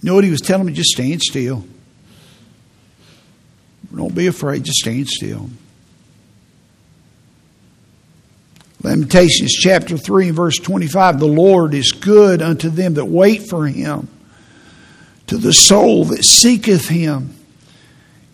[0.01, 0.73] You know what he was telling me?
[0.73, 1.65] Just stand still.
[3.95, 4.63] Don't be afraid.
[4.63, 5.49] Just stand still.
[8.83, 13.65] Lamentations chapter 3 and verse 25 The Lord is good unto them that wait for
[13.65, 14.09] him,
[15.27, 17.33] to the soul that seeketh him.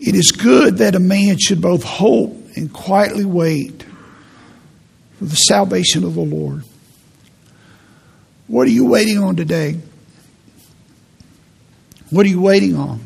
[0.00, 3.84] It is good that a man should both hope and quietly wait
[5.18, 6.64] for the salvation of the Lord.
[8.48, 9.78] What are you waiting on today?
[12.08, 13.00] What are you waiting on?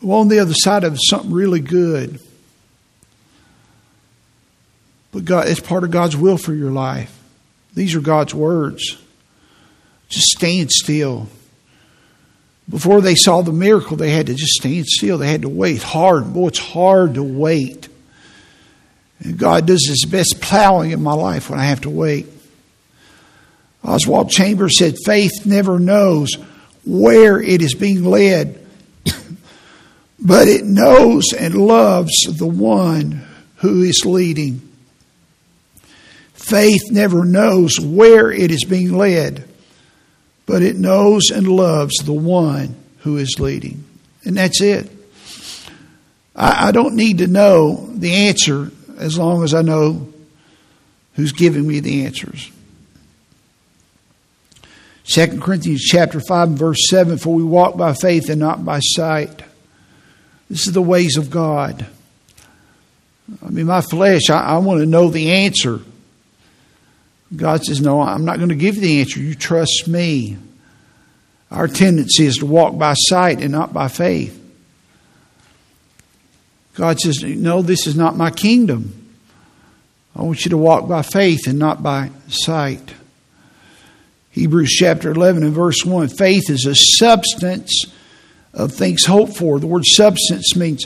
[0.00, 2.20] Well, on the other side of something really good.
[5.16, 7.10] But God, it's part of God's will for your life.
[7.72, 8.98] These are God's words.
[10.10, 11.28] Just stand still.
[12.68, 15.16] Before they saw the miracle, they had to just stand still.
[15.16, 16.34] They had to wait hard.
[16.34, 17.88] Boy, it's hard to wait.
[19.20, 22.26] And God does his best plowing in my life when I have to wait.
[23.82, 26.34] Oswald Chambers said, Faith never knows
[26.84, 28.62] where it is being led,
[30.20, 33.26] but it knows and loves the one
[33.56, 34.65] who is leading.
[36.46, 39.48] Faith never knows where it is being led,
[40.46, 43.82] but it knows and loves the one who is leading.
[44.24, 44.88] And that's it.
[46.36, 50.12] I, I don't need to know the answer as long as I know
[51.14, 52.52] who's giving me the answers.
[55.06, 58.78] 2 Corinthians chapter 5 and verse 7 For we walk by faith and not by
[58.78, 59.42] sight.
[60.48, 61.88] This is the ways of God.
[63.44, 65.80] I mean, my flesh, I, I want to know the answer.
[67.34, 69.20] God says, No, I'm not going to give you the answer.
[69.20, 70.36] You trust me.
[71.50, 74.42] Our tendency is to walk by sight and not by faith.
[76.74, 79.02] God says, No, this is not my kingdom.
[80.14, 82.94] I want you to walk by faith and not by sight.
[84.30, 87.86] Hebrews chapter 11 and verse 1 faith is a substance
[88.52, 89.58] of things hoped for.
[89.58, 90.84] The word substance means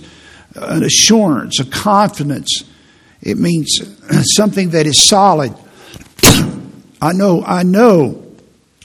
[0.55, 2.65] an assurance, a confidence.
[3.21, 3.81] It means
[4.37, 5.55] something that is solid.
[7.01, 8.27] I know, I know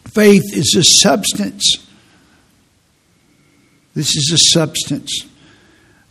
[0.07, 1.86] faith is a substance.
[3.93, 5.26] This is a substance.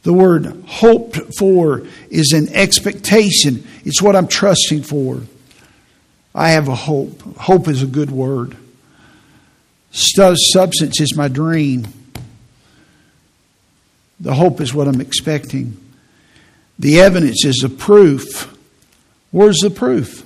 [0.02, 3.66] The word hoped for is an expectation.
[3.84, 5.22] It's what I'm trusting for.
[6.34, 7.20] I have a hope.
[7.38, 8.56] Hope is a good word.
[9.90, 11.86] Substance is my dream.
[14.18, 15.80] The hope is what I'm expecting.
[16.78, 18.56] The evidence is a proof.
[19.30, 20.23] Where's the proof?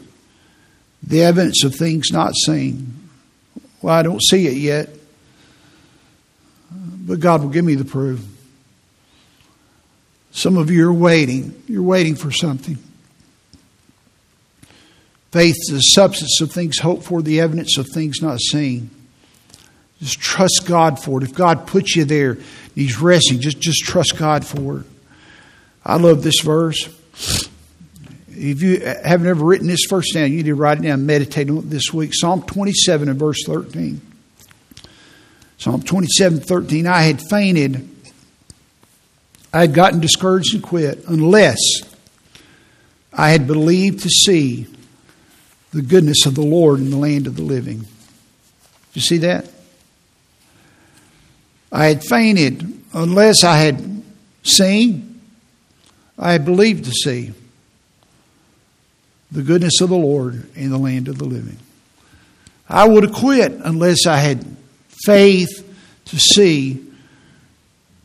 [1.03, 3.09] The evidence of things not seen.
[3.81, 4.91] Well, I don't see it yet,
[6.71, 8.25] but God will give me the proof.
[10.33, 11.63] Some of you are waiting.
[11.67, 12.79] You're waiting for something.
[15.31, 18.91] Faith is the substance of things hoped for, the evidence of things not seen.
[20.01, 21.29] Just trust God for it.
[21.29, 22.39] If God puts you there,
[22.75, 24.87] He's resting, just, just trust God for it.
[25.85, 26.89] I love this verse.
[28.41, 31.51] If you haven't ever written this verse down, you need to write it down, meditate
[31.51, 32.13] on it this week.
[32.15, 34.01] Psalm 27 and verse 13.
[35.59, 36.87] Psalm 27, 13.
[36.87, 37.89] I had fainted
[39.53, 41.59] I had gotten discouraged and quit unless
[43.13, 44.67] I had believed to see
[45.73, 47.87] the goodness of the Lord in the land of the living.
[48.93, 49.51] You see that?
[51.73, 54.03] I had fainted unless I had
[54.43, 55.21] seen,
[56.19, 57.33] I had believed to see
[59.31, 61.59] the goodness of the Lord in the land of the living.
[62.69, 64.45] I would have quit unless I had
[65.05, 65.65] faith
[66.07, 66.85] to see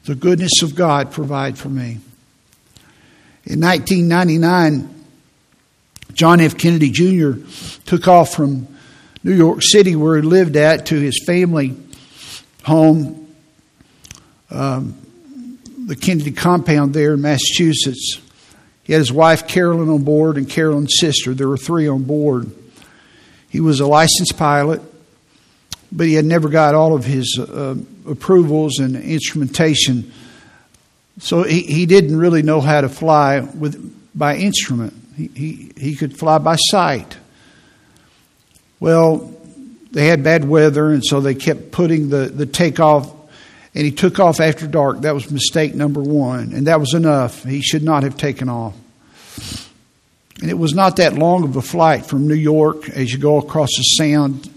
[0.05, 1.99] the goodness of God provide for me.
[3.45, 4.89] In 1999,
[6.13, 6.57] John F.
[6.57, 7.31] Kennedy Jr.
[7.85, 8.67] took off from
[9.23, 11.75] New York City, where he lived at, to his family
[12.63, 13.33] home,
[14.49, 14.97] um,
[15.85, 18.19] the Kennedy compound there in Massachusetts.
[18.83, 21.33] He had his wife Carolyn on board and Carolyn's sister.
[21.33, 22.51] There were three on board.
[23.49, 24.81] He was a licensed pilot
[25.95, 27.75] but he had never got all of his uh,
[28.07, 30.11] approvals and instrumentation.
[31.19, 34.93] So he, he didn't really know how to fly with by instrument.
[35.15, 37.17] He, he, he could fly by sight.
[38.79, 39.31] Well,
[39.91, 43.11] they had bad weather, and so they kept putting the, the takeoff,
[43.75, 45.01] and he took off after dark.
[45.01, 47.43] That was mistake number one, and that was enough.
[47.43, 48.75] He should not have taken off.
[50.41, 53.37] And it was not that long of a flight from New York as you go
[53.37, 54.49] across the Sound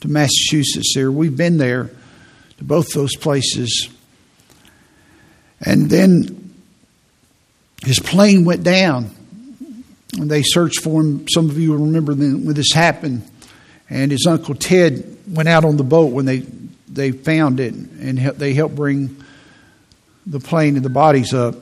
[0.00, 1.10] to Massachusetts there.
[1.10, 1.90] We've been there
[2.58, 3.88] to both those places.
[5.60, 6.54] And then
[7.84, 9.10] his plane went down.
[10.18, 11.26] And they searched for him.
[11.28, 13.28] Some of you remember when this happened.
[13.88, 16.44] And his uncle Ted went out on the boat when they,
[16.92, 19.24] they found it, and they helped bring
[20.26, 21.56] the plane and the bodies up.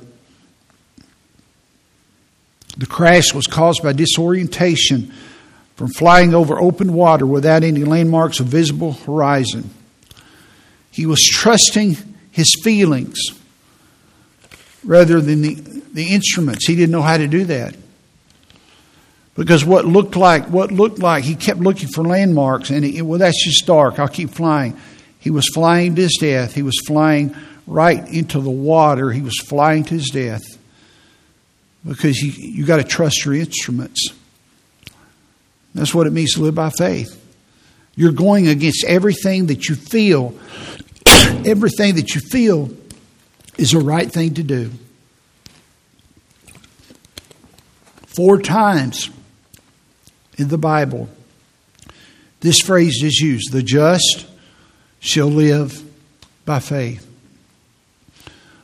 [2.76, 5.12] The crash was caused by disorientation
[5.76, 9.70] from flying over open water without any landmarks or visible horizon.
[10.90, 11.96] He was trusting
[12.30, 13.18] his feelings
[14.84, 15.54] rather than the,
[15.92, 16.66] the instruments.
[16.66, 17.76] He didn't know how to do that.
[19.34, 23.42] Because what looked like, what looked like, he kept looking for landmarks, and well, that's
[23.44, 23.98] just dark.
[23.98, 24.78] I'll keep flying.
[25.20, 26.54] He was flying to his death.
[26.54, 29.12] He was flying right into the water.
[29.12, 30.42] He was flying to his death
[31.86, 34.08] because he, you got to trust your instruments.
[35.74, 37.16] That's what it means to live by faith.
[37.94, 40.34] You're going against everything that you feel.
[41.06, 42.70] everything that you feel
[43.58, 44.70] is the right thing to do.
[48.06, 49.10] Four times
[50.36, 51.08] in the Bible,
[52.40, 54.26] this phrase is used the just
[55.00, 55.82] shall live
[56.44, 57.06] by faith.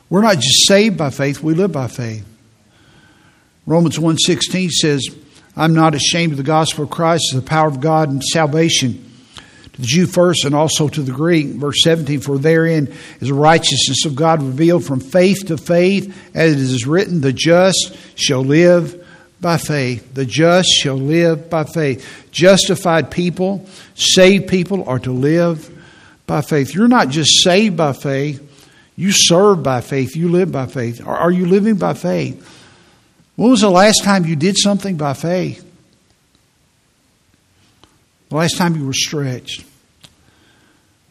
[0.08, 2.24] We're not just saved by faith, we live by faith.
[3.66, 5.08] Romans 1:16 says,
[5.56, 9.02] I'm not ashamed of the gospel of Christ, the power of God and salvation
[9.72, 11.46] to the Jew first and also to the Greek.
[11.46, 12.88] Verse 17, for therein
[13.20, 17.32] is the righteousness of God revealed from faith to faith, as it is written, the
[17.32, 19.02] just shall live
[19.40, 20.14] by faith.
[20.14, 22.26] The just shall live by faith.
[22.30, 25.72] Justified people, saved people are to live
[26.26, 26.74] by faith.
[26.74, 28.42] You're not just saved by faith,
[28.96, 31.06] you serve by faith, you live by faith.
[31.06, 32.44] Are you living by faith?
[33.36, 35.62] When was the last time you did something by faith?
[38.30, 39.64] The last time you were stretched?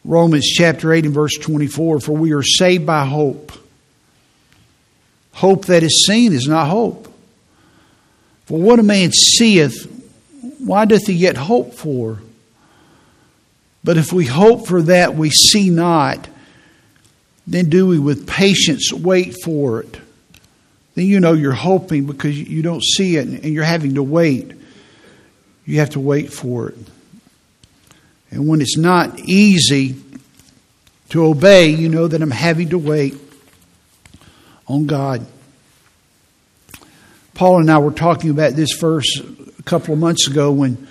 [0.04, 3.52] Romans chapter 8 and verse 24 For we are saved by hope.
[5.32, 7.12] Hope that is seen is not hope.
[8.46, 9.84] For what a man seeth,
[10.58, 12.20] why doth he yet hope for?
[13.86, 16.28] But if we hope for that we see not,
[17.46, 20.00] then do we with patience wait for it.
[20.96, 24.50] Then you know you're hoping because you don't see it and you're having to wait.
[25.66, 26.78] You have to wait for it.
[28.32, 29.94] And when it's not easy
[31.10, 33.14] to obey, you know that I'm having to wait
[34.66, 35.24] on God.
[37.34, 40.88] Paul and I were talking about this verse a couple of months ago when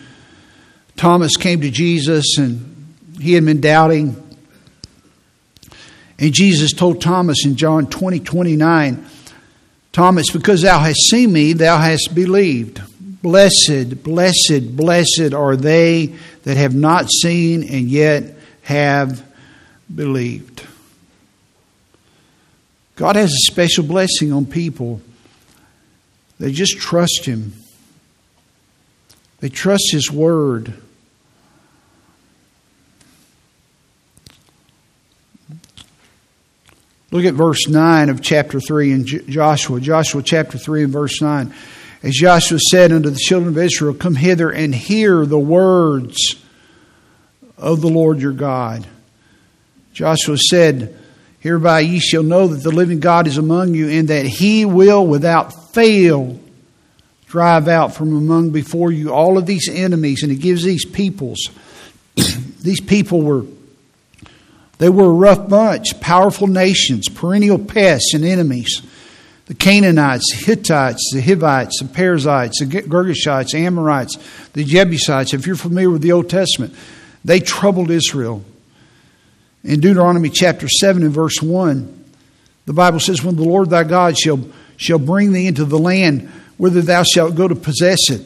[0.96, 2.72] Thomas came to Jesus and
[3.20, 4.22] he had been doubting.
[6.18, 9.06] And Jesus told Thomas in John 20 29,
[9.92, 12.82] Thomas, because thou hast seen me, thou hast believed.
[13.22, 16.14] Blessed, blessed, blessed are they
[16.44, 19.24] that have not seen and yet have
[19.94, 20.66] believed.
[22.96, 25.02] God has a special blessing on people.
[26.40, 27.54] They just trust Him.
[29.40, 30.74] They trust His Word.
[37.12, 39.80] Look at verse 9 of chapter 3 in Joshua.
[39.80, 41.54] Joshua chapter 3 and verse 9.
[42.02, 46.36] As Joshua said unto the children of Israel, Come hither and hear the words
[47.58, 48.86] of the Lord your God.
[49.94, 50.98] Joshua said,
[51.40, 55.06] Hereby ye shall know that the living God is among you, and that he will
[55.06, 56.40] without fail
[57.28, 60.24] drive out from among before you all of these enemies.
[60.24, 61.50] And he gives these peoples,
[62.62, 63.46] these people were
[64.78, 68.82] they were a rough bunch, powerful nations, perennial pests and enemies.
[69.46, 74.18] The Canaanites, the Hittites, the Hivites, the Perizzites, the Girgashites, Amorites,
[74.54, 75.34] the Jebusites.
[75.34, 76.74] If you're familiar with the Old Testament,
[77.24, 78.44] they troubled Israel.
[79.64, 82.06] In Deuteronomy chapter 7 and verse 1,
[82.66, 84.40] the Bible says, When the Lord thy God shall,
[84.78, 88.22] shall bring thee into the land whither thou shalt go to possess it,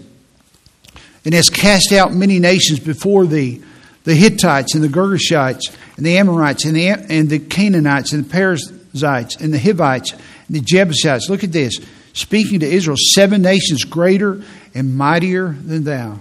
[1.25, 3.61] and has cast out many nations before thee,
[4.03, 8.29] the Hittites and the Girgashites and the Amorites and the, and the Canaanites and the
[8.29, 11.29] Perizzites and the Hivites and the Jebusites.
[11.29, 11.77] Look at this.
[12.13, 14.41] Speaking to Israel, seven nations greater
[14.73, 16.19] and mightier than thou.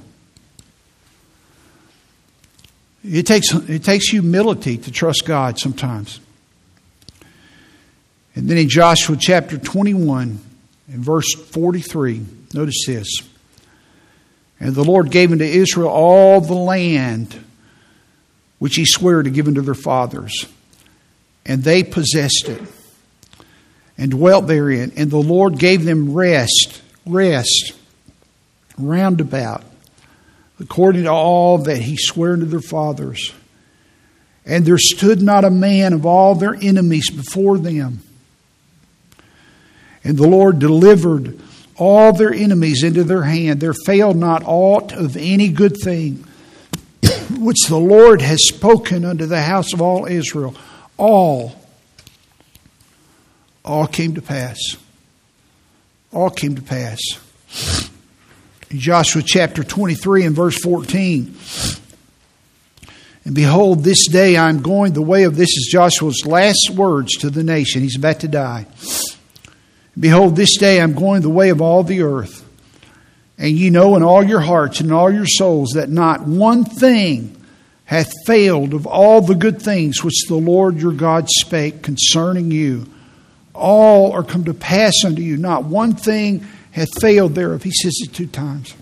[3.05, 6.21] It takes, it takes humility to trust God sometimes.
[8.35, 10.39] And then in Joshua chapter 21
[10.93, 12.25] and verse 43,
[12.55, 13.09] notice this.
[14.61, 17.45] And the Lord gave unto Israel all the land
[18.59, 20.47] which he swore to give unto their fathers.
[21.47, 22.63] And they possessed it
[23.97, 24.93] and dwelt therein.
[24.97, 27.73] And the Lord gave them rest, rest,
[28.77, 29.65] round about,
[30.61, 33.33] according to all that he swore unto their fathers.
[34.45, 38.01] And there stood not a man of all their enemies before them.
[40.05, 41.39] And the Lord delivered
[41.77, 43.61] all their enemies into their hand.
[43.61, 46.25] There failed not aught of any good thing
[47.39, 50.55] which the Lord has spoken unto the house of all Israel,
[50.97, 51.55] all,
[53.65, 54.59] all came to pass.
[56.13, 56.99] All came to pass.
[58.71, 61.35] In Joshua chapter 23 and verse 14.
[63.25, 67.13] And behold, this day I am going the way of this is Joshua's last words
[67.19, 67.83] to the nation.
[67.83, 68.67] He's about to die.
[69.99, 72.38] Behold, this day I'm going the way of all the earth.
[73.39, 76.65] And ye know in all your hearts and in all your souls that not one
[76.65, 77.35] thing
[77.85, 82.87] hath failed of all the good things which the Lord your God spake concerning you.
[83.55, 85.37] All are come to pass unto you.
[85.37, 87.63] Not one thing hath failed thereof.
[87.63, 88.75] He says it two times.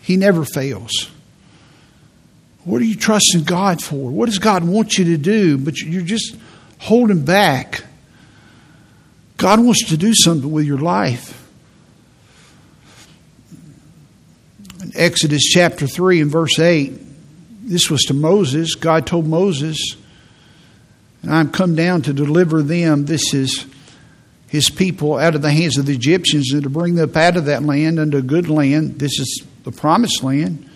[0.00, 1.10] He never fails.
[2.64, 4.10] What are you trusting God for?
[4.10, 5.58] What does God want you to do?
[5.58, 6.36] But you're just
[6.78, 7.84] holding back.
[9.36, 11.41] God wants to do something with your life.
[14.94, 16.92] Exodus chapter 3 and verse 8,
[17.62, 18.74] this was to Moses.
[18.74, 19.96] God told Moses,
[21.22, 23.06] and I'm come down to deliver them.
[23.06, 23.66] This is
[24.48, 27.36] his people out of the hands of the Egyptians and to bring them up out
[27.36, 28.98] of that land unto a good land.
[28.98, 30.68] This is the promised land,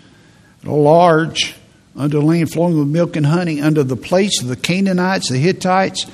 [0.65, 1.55] a large,
[1.95, 6.07] unto land flowing with milk and honey, under the place of the Canaanites, the Hittites,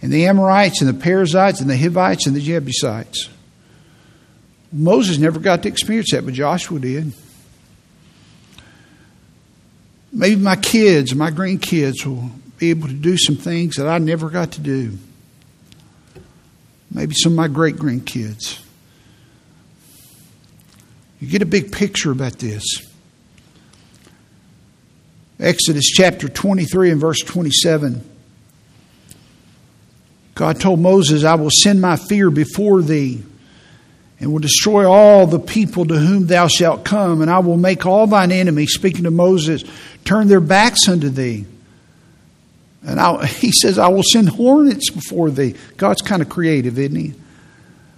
[0.00, 3.28] and the Amorites, and the Perizzites, and the Hivites, and the Jebusites.
[4.72, 7.12] Moses never got to experience that, but Joshua did.
[10.12, 14.28] Maybe my kids, my grandkids will be able to do some things that I never
[14.28, 14.98] got to do.
[16.90, 18.62] maybe some of my great grandkids.
[21.18, 22.62] You get a big picture about this.
[25.40, 28.04] Exodus chapter 23 and verse 27.
[30.34, 33.22] God told Moses, I will send my fear before thee
[34.22, 37.84] and will destroy all the people to whom thou shalt come, and I will make
[37.84, 39.64] all thine enemies, speaking to Moses,
[40.04, 41.44] turn their backs unto thee.
[42.86, 45.56] And I, he says, I will send hornets before thee.
[45.76, 47.14] God's kind of creative, isn't he?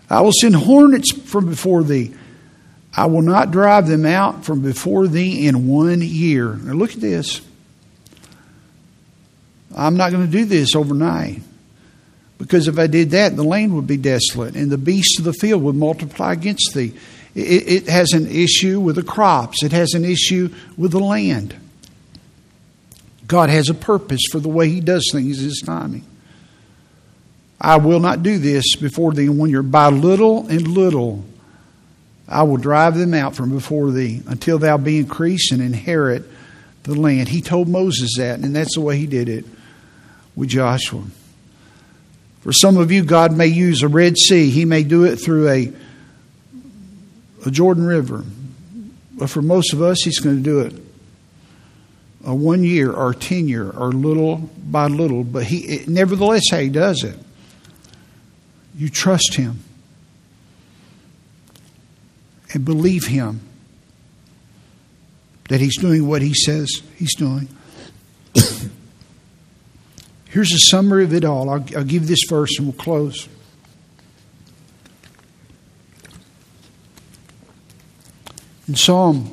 [0.08, 2.14] I will send hornets from before thee.
[2.96, 6.54] I will not drive them out from before thee in one year.
[6.54, 7.42] Now look at this.
[9.76, 11.42] I'm not going to do this overnight.
[12.39, 15.32] Because if I did that, the land would be desolate, and the beasts of the
[15.32, 16.93] field would multiply against thee.
[17.35, 21.55] It, it has an issue with the crops, it has an issue with the land.
[23.26, 26.05] God has a purpose for the way He does things, His timing.
[27.61, 31.24] I will not do this before thee when you're by little and little.
[32.28, 36.24] I will drive them out from before thee until thou be increased and inherit
[36.82, 37.28] the land.
[37.28, 39.45] He told Moses that, and that's the way he did it
[40.35, 41.05] with Joshua.
[42.45, 44.51] For some of you, God may use a Red Sea.
[44.51, 45.72] He may do it through a,
[47.47, 48.22] a Jordan River.
[49.12, 50.74] But for most of us, He's going to do it
[52.22, 55.24] a one year or ten year or little by little.
[55.24, 57.18] But He, it, nevertheless, how He does it,
[58.76, 59.61] you trust Him
[62.53, 63.40] and believe Him
[65.49, 67.49] that He's doing what He says He's doing.
[70.35, 71.49] Here's a summary of it all.
[71.49, 73.28] I'll, I'll give this verse and we'll close.
[78.66, 79.32] In Psalm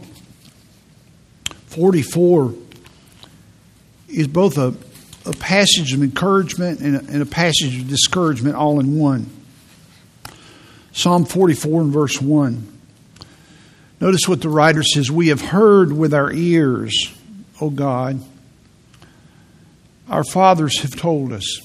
[1.70, 2.54] 44
[4.10, 4.76] is both a,
[5.26, 9.28] a passage of encouragement and a, and a passage of discouragement all in one.
[10.91, 12.80] Psalm 44 and verse 1.
[13.99, 17.12] Notice what the writer says We have heard with our ears,
[17.60, 18.24] O God
[20.12, 21.62] our fathers have told us.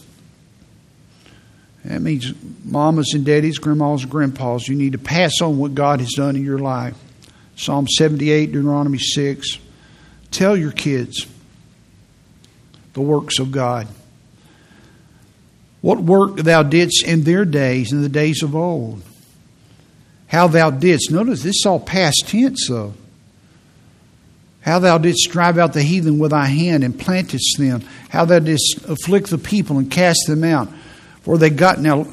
[1.85, 2.33] That means
[2.65, 6.37] mamas and daddies, grandmas and grandpas, you need to pass on what God has done
[6.37, 6.97] in your life.
[7.57, 9.59] Psalm 78, Deuteronomy 6.
[10.31, 11.27] Tell your kids
[12.93, 13.89] the works of God.
[15.81, 19.03] What work thou didst in their days, in the days of old.
[20.29, 21.11] How thou didst.
[21.11, 22.95] Notice this is all past tense, though.
[24.67, 27.83] How thou didst drive out the heathen with thy hand and plantest them.
[28.09, 30.69] How thou didst afflict the people and cast them out.
[31.23, 32.09] For they got, now,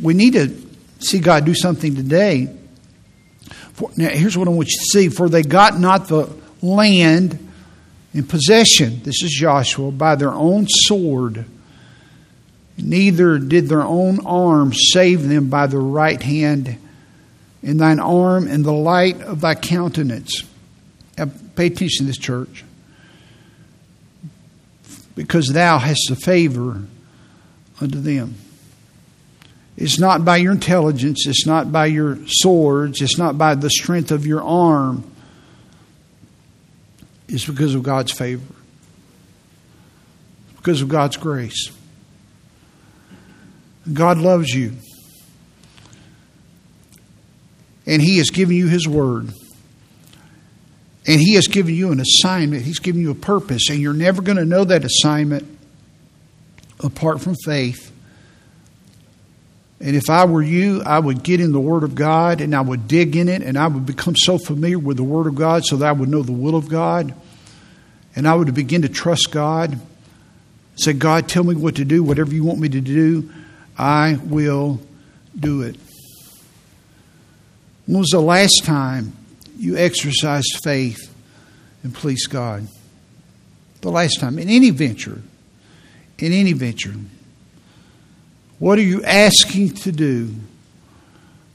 [0.00, 0.54] we need to
[1.00, 2.54] see God do something today.
[3.72, 5.08] For, now, here's what I want you to see.
[5.08, 6.32] For they got not the
[6.62, 7.50] land
[8.14, 11.46] in possession, this is Joshua, by their own sword.
[12.76, 16.78] Neither did their own arm save them by the right hand,
[17.60, 20.44] in thine arm and the light of thy countenance.
[21.26, 22.64] Pay attention to this church.
[25.14, 26.82] Because thou hast a favor
[27.80, 28.34] unto them.
[29.76, 34.10] It's not by your intelligence, it's not by your swords, it's not by the strength
[34.10, 35.08] of your arm.
[37.28, 38.54] It's because of God's favor,
[40.56, 41.70] because of God's grace.
[43.92, 44.72] God loves you.
[47.86, 49.30] And He has given you His word.
[51.08, 54.20] And He has given you an assignment, He's given you a purpose, and you're never
[54.20, 55.58] going to know that assignment
[56.80, 57.90] apart from faith.
[59.80, 62.60] And if I were you, I would get in the Word of God and I
[62.60, 65.64] would dig in it and I would become so familiar with the Word of God
[65.64, 67.14] so that I would know the will of God.
[68.16, 69.78] And I would begin to trust God.
[70.74, 73.30] Say, God, tell me what to do, whatever you want me to do,
[73.76, 74.80] I will
[75.38, 75.76] do it.
[77.86, 79.12] When was the last time
[79.58, 81.14] you exercise faith
[81.82, 82.68] and please God.
[83.80, 85.20] The last time, in any venture,
[86.18, 86.94] in any venture,
[88.58, 90.34] what are you asking to do?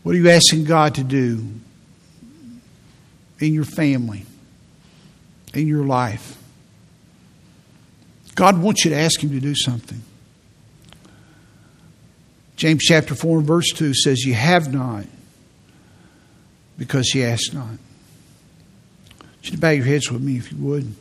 [0.04, 1.46] What are you asking God to do
[3.40, 4.26] in your family,
[5.54, 6.38] in your life?
[8.36, 10.02] God wants you to ask Him to do something.
[12.56, 15.06] James chapter 4 and verse 2 says, You have not
[16.78, 17.78] because you ask not
[19.46, 20.94] you to bow your heads with me if you would.